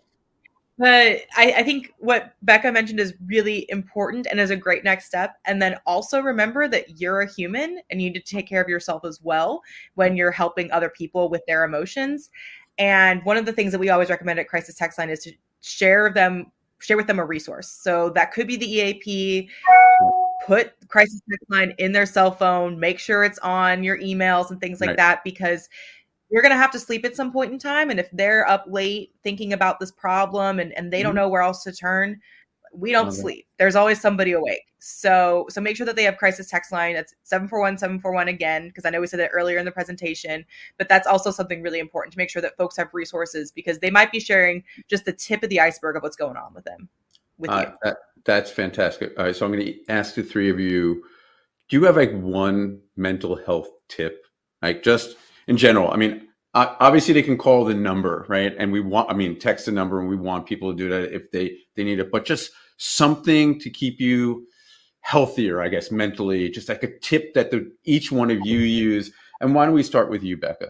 but 0.78 1.22
I, 1.36 1.54
I, 1.58 1.63
think 1.63 1.93
what 1.98 2.36
Becca 2.43 2.72
mentioned 2.72 3.00
is 3.00 3.15
really 3.26 3.65
important 3.70 4.28
and 4.30 4.39
is 4.39 4.52
a 4.52 4.56
great 4.56 4.84
next 4.84 5.06
step. 5.06 5.38
And 5.46 5.60
then 5.60 5.76
also 5.88 6.22
remember 6.22 6.67
that 6.67 7.00
you're 7.00 7.22
a 7.22 7.32
human 7.32 7.80
and 7.89 8.00
you 8.00 8.12
need 8.12 8.24
to 8.24 8.36
take 8.36 8.48
care 8.48 8.62
of 8.62 8.70
yourself 8.70 9.04
as 9.04 9.20
well 9.24 9.63
when 9.96 10.15
you're 10.15 10.32
helping 10.32 10.72
other 10.72 10.89
people 10.89 11.30
with 11.30 11.43
their 11.48 11.63
emotions. 11.63 12.30
And 12.78 13.26
one 13.26 13.38
of 13.38 13.48
the 13.48 13.54
things 13.54 13.72
that 13.72 13.80
we 13.80 13.89
always 13.89 14.12
recommend 14.12 14.38
at 14.38 14.48
Crisis 14.48 14.76
Text 14.76 15.00
Line 15.00 15.10
is 15.10 15.22
to 15.22 15.32
share 15.62 16.13
them, 16.13 16.52
share 16.78 16.96
with 16.96 17.08
them 17.08 17.17
a 17.17 17.26
resource. 17.26 17.70
So 17.70 18.12
that 18.12 18.32
could 18.32 18.46
be 18.46 18.56
the 18.56 18.72
EAP. 18.72 19.50
Put 20.45 20.73
Crisis 20.88 21.21
Text 21.30 21.50
Line 21.50 21.73
in 21.78 21.91
their 21.91 22.06
cell 22.06 22.32
phone. 22.32 22.80
Make 22.80 23.00
sure 23.00 23.23
it's 23.23 23.39
on 23.39 23.84
your 23.84 23.97
emails 24.00 24.52
and 24.52 24.60
things 24.60 24.80
like 24.80 24.89
right. 24.89 24.97
that 24.97 25.23
because 25.23 25.69
you're 26.30 26.41
going 26.41 26.54
to 26.54 26.58
have 26.58 26.71
to 26.71 26.80
sleep 26.80 27.06
at 27.06 27.15
some 27.15 27.32
point 27.32 27.52
in 27.52 27.60
time. 27.60 27.89
And 27.89 28.00
if 28.00 28.10
they're 28.12 28.47
up 28.50 28.65
late 28.67 29.13
thinking 29.23 29.54
about 29.54 29.80
this 29.80 29.91
problem 29.91 30.60
and, 30.60 30.73
and 30.78 30.91
they 30.91 31.02
don't 31.02 31.12
mm-hmm. 31.12 31.17
know 31.17 31.30
where 31.30 31.41
else 31.41 31.63
to 31.63 31.71
turn, 31.71 32.19
we 32.73 32.91
don't 32.91 33.08
okay. 33.08 33.17
sleep. 33.17 33.47
There's 33.58 33.76
always 33.76 34.00
somebody 34.00 34.34
awake. 34.34 34.63
So 34.80 35.47
so 35.50 35.60
make 35.60 35.76
sure 35.76 35.86
that 35.86 35.95
they 35.95 36.04
have 36.04 36.17
crisis 36.17 36.50
text 36.50 36.71
line. 36.71 36.93
That's 36.93 37.13
741 37.23 37.78
741 37.78 38.28
again, 38.28 38.67
because 38.67 38.86
I 38.86 38.89
know 38.89 39.02
we 39.02 39.08
said 39.08 39.19
it 39.19 39.32
earlier 39.34 39.58
in 39.58 39.65
the 39.65 39.71
presentation, 39.71 40.45
but 40.78 40.88
that's 40.88 41.08
also 41.08 41.32
something 41.32 41.62
really 41.62 41.80
important 41.80 42.13
to 42.13 42.17
make 42.17 42.30
sure 42.30 42.41
that 42.41 42.56
folks 42.58 42.78
have 42.78 42.89
resources 42.93 43.52
because 43.52 43.80
they 43.80 43.89
might 43.89 44.12
be 44.12 44.19
sharing 44.19 44.63
just 44.88 45.06
the 45.06 45.13
tip 45.13 45.43
of 45.43 45.50
the 45.50 45.60
iceberg 45.60 45.95
of 45.95 46.04
what's 46.04 46.15
going 46.15 46.38
on 46.38 46.54
with 46.54 46.65
them. 46.65 46.88
With 47.38 47.50
uh, 47.50 47.65
you. 47.67 47.78
That, 47.84 47.97
that's 48.28 48.52
fantastic. 48.52 49.13
All 49.18 49.26
right. 49.26 49.36
So 49.36 49.46
I'm 49.46 49.52
going 49.52 49.66
to 49.66 49.80
ask 49.90 50.13
the 50.13 50.22
three 50.22 50.52
of 50.52 50.60
you, 50.60 51.04
do 51.70 51.80
you 51.80 51.86
have 51.86 51.98
like 51.98 52.12
one 52.12 52.82
mental 52.96 53.36
health 53.36 53.70
tip? 53.90 54.24
Like 54.62 54.84
just 54.84 55.16
in 55.48 55.58
general. 55.58 55.90
I 55.90 55.96
mean, 55.96 56.28
obviously 56.54 57.13
they 57.13 57.24
can 57.24 57.38
call 57.38 57.66
the 57.66 57.74
number, 57.74 58.26
right? 58.30 58.54
And 58.60 58.72
we 58.72 58.82
want, 58.82 59.10
I 59.10 59.13
mean, 59.13 59.40
text 59.40 59.66
the 59.66 59.72
number, 59.72 60.00
and 60.00 60.10
we 60.10 60.16
want 60.16 60.46
people 60.46 60.72
to 60.72 60.78
do 60.78 60.90
that 60.90 61.13
if 61.13 61.32
they 61.32 61.58
they 61.76 61.84
need 61.84 62.00
it. 62.00 62.12
But 62.12 62.26
just 62.26 62.52
something 62.78 63.60
to 63.60 63.70
keep 63.70 64.00
you 64.00 64.46
healthier, 65.02 65.62
I 65.62 65.70
guess, 65.70 65.90
mentally. 65.90 66.50
Just 66.50 66.70
like 66.70 66.84
a 66.84 67.00
tip 67.00 67.34
that 67.34 67.52
the, 67.52 67.72
each 67.86 68.12
one 68.12 68.30
of 68.30 68.40
you 68.46 68.60
use. 68.60 69.12
And 69.40 69.56
why 69.56 69.66
don't 69.66 69.76
we 69.76 69.84
start 69.84 70.10
with 70.10 70.24
you, 70.24 70.36
Becca? 70.38 70.70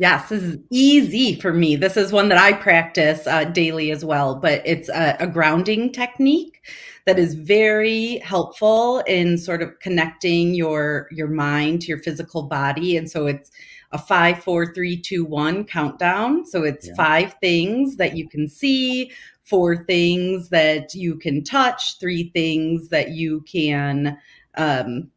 Yes, 0.00 0.30
this 0.30 0.42
is 0.42 0.56
easy 0.70 1.38
for 1.38 1.52
me. 1.52 1.76
This 1.76 1.98
is 1.98 2.10
one 2.10 2.30
that 2.30 2.38
I 2.38 2.54
practice 2.54 3.26
uh, 3.26 3.44
daily 3.44 3.90
as 3.90 4.02
well, 4.02 4.34
but 4.34 4.62
it's 4.64 4.88
a, 4.88 5.14
a, 5.20 5.26
grounding 5.26 5.92
technique 5.92 6.64
that 7.04 7.18
is 7.18 7.34
very 7.34 8.16
helpful 8.20 9.00
in 9.00 9.36
sort 9.36 9.60
of 9.60 9.78
connecting 9.80 10.54
your 10.54 11.06
your 11.10 11.28
mind 11.28 11.82
to 11.82 11.88
your 11.88 11.98
physical 11.98 12.44
body. 12.44 12.96
And 12.96 13.10
so 13.10 13.26
it's 13.26 13.50
a 13.92 13.98
five, 13.98 14.42
four, 14.42 14.72
three, 14.72 14.98
two, 14.98 15.22
one 15.22 15.64
countdown. 15.64 16.46
So 16.46 16.64
it's 16.64 16.88
yeah. 16.88 16.94
five 16.94 17.34
things 17.42 17.96
that 17.96 18.16
you 18.16 18.26
can 18.26 18.48
see, 18.48 19.10
four 19.44 19.84
things 19.84 20.48
that 20.48 20.94
you 20.94 21.16
can 21.16 21.44
touch, 21.44 21.98
three 21.98 22.30
things 22.30 22.88
that 22.88 23.10
you 23.10 23.42
can 23.42 24.16
um, 24.56 25.10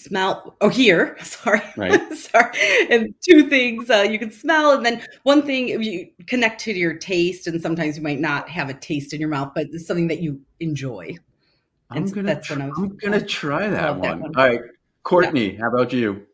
smell 0.00 0.56
oh 0.60 0.68
here 0.68 1.16
sorry 1.22 1.62
right. 1.76 2.12
sorry 2.16 2.50
and 2.90 3.14
two 3.20 3.48
things 3.48 3.90
uh, 3.90 4.06
you 4.08 4.18
can 4.18 4.30
smell 4.30 4.72
and 4.72 4.84
then 4.84 5.02
one 5.22 5.42
thing 5.42 5.68
you 5.82 6.08
connect 6.26 6.60
to 6.60 6.72
your 6.72 6.94
taste 6.94 7.46
and 7.46 7.60
sometimes 7.60 7.96
you 7.96 8.02
might 8.02 8.20
not 8.20 8.48
have 8.48 8.68
a 8.68 8.74
taste 8.74 9.12
in 9.12 9.20
your 9.20 9.28
mouth 9.28 9.52
but 9.54 9.66
it's 9.72 9.86
something 9.86 10.08
that 10.08 10.20
you 10.20 10.40
enjoy 10.60 11.14
i'm 11.90 12.04
and 12.04 12.14
gonna 12.14 12.40
try, 12.40 12.56
i'm 12.56 12.96
gonna 12.96 13.24
try 13.24 13.68
that 13.68 13.92
one. 13.92 14.00
that 14.02 14.20
one. 14.20 14.36
all 14.36 14.48
right 14.48 14.60
courtney 15.02 15.52
yeah. 15.52 15.60
how 15.60 15.68
about 15.68 15.92
you 15.92 16.26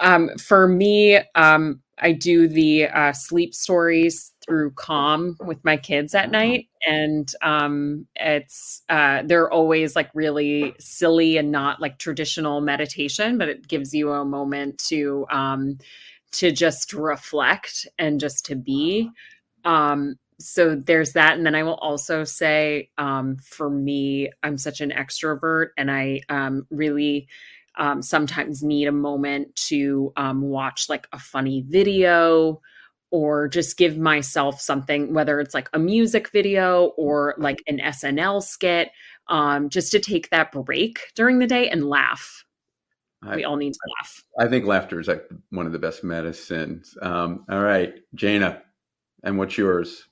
um, 0.00 0.30
for 0.38 0.66
me 0.66 1.20
um, 1.36 1.80
I 1.98 2.12
do 2.12 2.48
the 2.48 2.88
uh, 2.88 3.12
sleep 3.12 3.54
stories 3.54 4.32
through 4.44 4.72
Calm 4.72 5.36
with 5.40 5.64
my 5.64 5.76
kids 5.76 6.14
at 6.14 6.30
night, 6.30 6.68
and 6.86 7.32
um, 7.42 8.06
it's 8.16 8.82
uh, 8.88 9.22
they're 9.24 9.50
always 9.50 9.96
like 9.96 10.10
really 10.14 10.74
silly 10.78 11.36
and 11.36 11.50
not 11.50 11.80
like 11.80 11.98
traditional 11.98 12.60
meditation, 12.60 13.38
but 13.38 13.48
it 13.48 13.66
gives 13.66 13.94
you 13.94 14.12
a 14.12 14.24
moment 14.24 14.78
to 14.88 15.26
um, 15.30 15.78
to 16.32 16.50
just 16.50 16.92
reflect 16.92 17.86
and 17.98 18.20
just 18.20 18.46
to 18.46 18.56
be. 18.56 19.10
Um, 19.64 20.16
so 20.40 20.74
there's 20.74 21.12
that, 21.12 21.36
and 21.36 21.46
then 21.46 21.54
I 21.54 21.62
will 21.62 21.76
also 21.76 22.24
say, 22.24 22.90
um, 22.98 23.36
for 23.36 23.70
me, 23.70 24.30
I'm 24.42 24.58
such 24.58 24.80
an 24.80 24.90
extrovert, 24.90 25.68
and 25.78 25.90
I 25.90 26.20
um, 26.28 26.66
really 26.70 27.28
um, 27.76 28.02
sometimes 28.02 28.62
need 28.62 28.86
a 28.86 28.92
moment 28.92 29.54
to 29.56 30.12
um, 30.16 30.42
watch 30.42 30.88
like 30.88 31.06
a 31.12 31.18
funny 31.18 31.64
video 31.66 32.60
or 33.14 33.46
just 33.46 33.76
give 33.76 33.96
myself 33.96 34.60
something, 34.60 35.14
whether 35.14 35.38
it's 35.38 35.54
like 35.54 35.68
a 35.72 35.78
music 35.78 36.32
video 36.32 36.86
or 36.96 37.36
like 37.38 37.62
an 37.68 37.78
SNL 37.78 38.42
skit, 38.42 38.90
um, 39.28 39.68
just 39.68 39.92
to 39.92 40.00
take 40.00 40.30
that 40.30 40.50
break 40.50 40.98
during 41.14 41.38
the 41.38 41.46
day 41.46 41.68
and 41.68 41.88
laugh. 41.88 42.44
I, 43.22 43.36
we 43.36 43.44
all 43.44 43.54
need 43.54 43.72
to 43.72 43.78
laugh. 44.00 44.24
I 44.36 44.48
think 44.48 44.66
laughter 44.66 44.98
is 44.98 45.06
like 45.06 45.22
one 45.50 45.64
of 45.64 45.70
the 45.70 45.78
best 45.78 46.02
medicines. 46.02 46.98
Um, 47.02 47.44
all 47.48 47.62
right, 47.62 47.94
Jana, 48.16 48.62
and 49.22 49.38
what's 49.38 49.56
yours? 49.56 50.08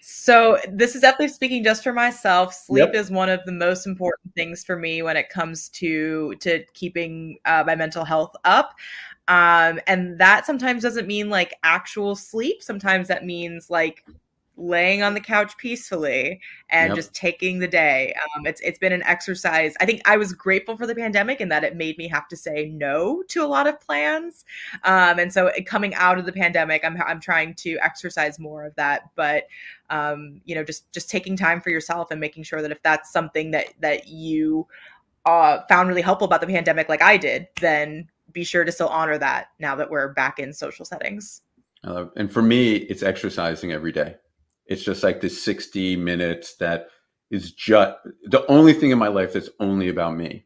So 0.00 0.58
this 0.68 0.96
is 0.96 1.02
definitely 1.02 1.28
speaking 1.28 1.62
just 1.62 1.84
for 1.84 1.92
myself. 1.92 2.52
Sleep 2.54 2.90
yep. 2.92 2.94
is 2.94 3.08
one 3.08 3.28
of 3.28 3.38
the 3.46 3.52
most 3.52 3.86
important 3.86 4.34
things 4.34 4.64
for 4.64 4.76
me 4.76 5.00
when 5.02 5.16
it 5.16 5.28
comes 5.28 5.68
to 5.70 6.34
to 6.40 6.64
keeping 6.74 7.38
uh, 7.44 7.62
my 7.64 7.76
mental 7.76 8.04
health 8.04 8.34
up. 8.44 8.74
Um, 9.28 9.80
and 9.86 10.18
that 10.18 10.46
sometimes 10.46 10.82
doesn't 10.82 11.06
mean 11.06 11.30
like 11.30 11.54
actual 11.62 12.16
sleep. 12.16 12.62
Sometimes 12.62 13.08
that 13.08 13.24
means 13.24 13.70
like 13.70 14.04
laying 14.56 15.02
on 15.02 15.14
the 15.14 15.20
couch 15.20 15.56
peacefully 15.56 16.40
and 16.70 16.90
yep. 16.90 16.96
just 16.96 17.14
taking 17.14 17.58
the 17.58 17.68
day. 17.68 18.14
Um, 18.36 18.46
it's 18.46 18.60
it's 18.60 18.78
been 18.78 18.92
an 18.92 19.02
exercise. 19.04 19.74
I 19.80 19.86
think 19.86 20.02
I 20.04 20.16
was 20.16 20.32
grateful 20.32 20.76
for 20.76 20.86
the 20.86 20.94
pandemic 20.94 21.40
and 21.40 21.50
that 21.50 21.64
it 21.64 21.76
made 21.76 21.98
me 21.98 22.08
have 22.08 22.28
to 22.28 22.36
say 22.36 22.66
no 22.66 23.22
to 23.28 23.44
a 23.44 23.46
lot 23.46 23.66
of 23.66 23.80
plans. 23.80 24.44
Um, 24.84 25.18
and 25.18 25.32
so 25.32 25.50
coming 25.66 25.94
out 25.94 26.18
of 26.18 26.26
the 26.26 26.32
pandemic, 26.32 26.84
I'm 26.84 27.00
I'm 27.02 27.20
trying 27.20 27.54
to 27.56 27.78
exercise 27.82 28.38
more 28.38 28.64
of 28.64 28.74
that. 28.76 29.10
But 29.14 29.46
um, 29.90 30.40
you 30.44 30.54
know, 30.54 30.64
just 30.64 30.90
just 30.92 31.10
taking 31.10 31.36
time 31.36 31.60
for 31.60 31.70
yourself 31.70 32.10
and 32.10 32.20
making 32.20 32.44
sure 32.44 32.62
that 32.62 32.72
if 32.72 32.82
that's 32.82 33.12
something 33.12 33.50
that 33.52 33.68
that 33.80 34.08
you 34.08 34.66
uh, 35.24 35.60
found 35.68 35.88
really 35.88 36.02
helpful 36.02 36.26
about 36.26 36.40
the 36.40 36.46
pandemic, 36.46 36.88
like 36.88 37.02
I 37.02 37.16
did, 37.16 37.48
then 37.60 38.08
be 38.32 38.44
sure 38.44 38.64
to 38.64 38.72
still 38.72 38.88
honor 38.88 39.18
that 39.18 39.48
now 39.58 39.74
that 39.76 39.90
we're 39.90 40.12
back 40.12 40.38
in 40.38 40.52
social 40.52 40.84
settings. 40.84 41.42
and 42.16 42.32
for 42.32 42.42
me, 42.42 42.74
it's 42.74 43.02
exercising 43.02 43.72
every 43.72 43.92
day. 43.92 44.16
It's 44.66 44.84
just 44.84 45.02
like 45.02 45.20
this 45.20 45.42
60 45.42 45.96
minutes 45.96 46.56
that 46.56 46.88
is 47.30 47.52
just 47.52 47.96
the 48.24 48.46
only 48.50 48.72
thing 48.72 48.90
in 48.90 48.98
my 48.98 49.08
life 49.08 49.32
that's 49.32 49.50
only 49.58 49.88
about 49.88 50.16
me. 50.16 50.44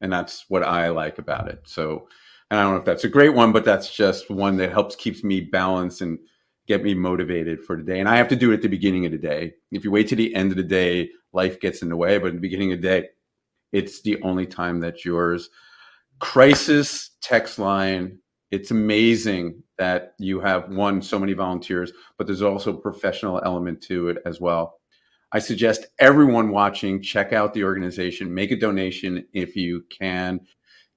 And 0.00 0.12
that's 0.12 0.44
what 0.48 0.62
I 0.62 0.88
like 0.88 1.18
about 1.18 1.48
it. 1.48 1.60
So, 1.64 2.08
and 2.50 2.58
I 2.58 2.62
don't 2.62 2.72
know 2.72 2.78
if 2.78 2.84
that's 2.84 3.04
a 3.04 3.08
great 3.08 3.34
one, 3.34 3.52
but 3.52 3.64
that's 3.64 3.94
just 3.94 4.30
one 4.30 4.56
that 4.56 4.72
helps 4.72 4.96
keeps 4.96 5.22
me 5.22 5.40
balanced 5.40 6.00
and 6.00 6.18
get 6.66 6.82
me 6.82 6.94
motivated 6.94 7.62
for 7.62 7.76
the 7.76 7.82
day. 7.82 8.00
And 8.00 8.08
I 8.08 8.16
have 8.16 8.28
to 8.28 8.36
do 8.36 8.50
it 8.50 8.54
at 8.54 8.62
the 8.62 8.68
beginning 8.68 9.06
of 9.06 9.12
the 9.12 9.18
day. 9.18 9.54
If 9.70 9.84
you 9.84 9.90
wait 9.90 10.08
to 10.08 10.16
the 10.16 10.34
end 10.34 10.50
of 10.50 10.56
the 10.56 10.64
day, 10.64 11.10
life 11.32 11.60
gets 11.60 11.82
in 11.82 11.88
the 11.88 11.96
way. 11.96 12.18
But 12.18 12.28
at 12.28 12.34
the 12.34 12.40
beginning 12.40 12.72
of 12.72 12.80
the 12.80 12.88
day, 12.88 13.08
it's 13.72 14.02
the 14.02 14.20
only 14.22 14.46
time 14.46 14.80
that's 14.80 15.04
yours. 15.04 15.50
Crisis 16.18 17.10
text 17.20 17.58
line. 17.58 18.18
It's 18.50 18.70
amazing 18.70 19.62
that 19.78 20.14
you 20.18 20.40
have 20.40 20.70
one 20.70 21.02
so 21.02 21.18
many 21.18 21.34
volunteers 21.34 21.92
but 22.16 22.26
there's 22.26 22.40
also 22.40 22.72
a 22.72 22.80
professional 22.80 23.40
element 23.44 23.82
to 23.82 24.08
it 24.08 24.18
as 24.24 24.40
well. 24.40 24.78
I 25.32 25.38
suggest 25.40 25.86
everyone 25.98 26.50
watching 26.50 27.02
check 27.02 27.32
out 27.32 27.52
the 27.52 27.64
organization 27.64 28.32
make 28.32 28.50
a 28.52 28.56
donation 28.56 29.26
if 29.32 29.56
you 29.56 29.84
can. 29.90 30.40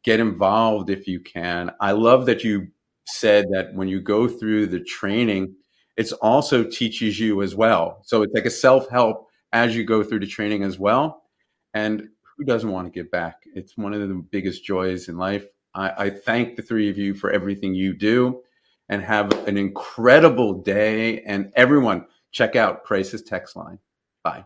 Get 0.03 0.21
involved 0.21 0.89
if 0.89 1.07
you 1.07 1.19
can. 1.19 1.71
I 1.81 1.91
love 1.91 2.25
that 2.27 2.43
you 2.43 2.67
said 3.05 3.45
that 3.51 3.73
when 3.73 3.89
you 3.89 3.99
go 3.99 4.27
through 4.27 4.67
the 4.67 4.79
training 4.79 5.55
it 5.97 6.09
also 6.21 6.63
teaches 6.63 7.19
you 7.19 7.41
as 7.41 7.55
well. 7.55 7.99
So 8.05 8.21
it's 8.21 8.33
like 8.33 8.45
a 8.45 8.49
self-help 8.49 9.27
as 9.51 9.75
you 9.75 9.83
go 9.83 10.01
through 10.01 10.21
the 10.21 10.27
training 10.27 10.63
as 10.63 10.79
well. 10.79 11.23
And 11.73 12.07
who 12.37 12.45
doesn't 12.45 12.71
want 12.71 12.87
to 12.87 12.91
give 12.97 13.11
back 13.11 13.38
it's 13.55 13.77
one 13.77 13.93
of 13.93 14.07
the 14.07 14.13
biggest 14.15 14.63
joys 14.63 15.09
in 15.09 15.17
life 15.17 15.45
I, 15.73 16.05
I 16.05 16.09
thank 16.09 16.55
the 16.55 16.61
three 16.61 16.89
of 16.89 16.97
you 16.97 17.13
for 17.13 17.31
everything 17.31 17.73
you 17.73 17.93
do 17.93 18.41
and 18.87 19.03
have 19.03 19.31
an 19.47 19.57
incredible 19.57 20.61
day. 20.61 21.21
And 21.21 21.51
everyone, 21.55 22.07
check 22.31 22.55
out 22.55 22.83
Crisis 22.83 23.21
Text 23.21 23.55
Line. 23.55 23.79
Bye. 24.23 24.45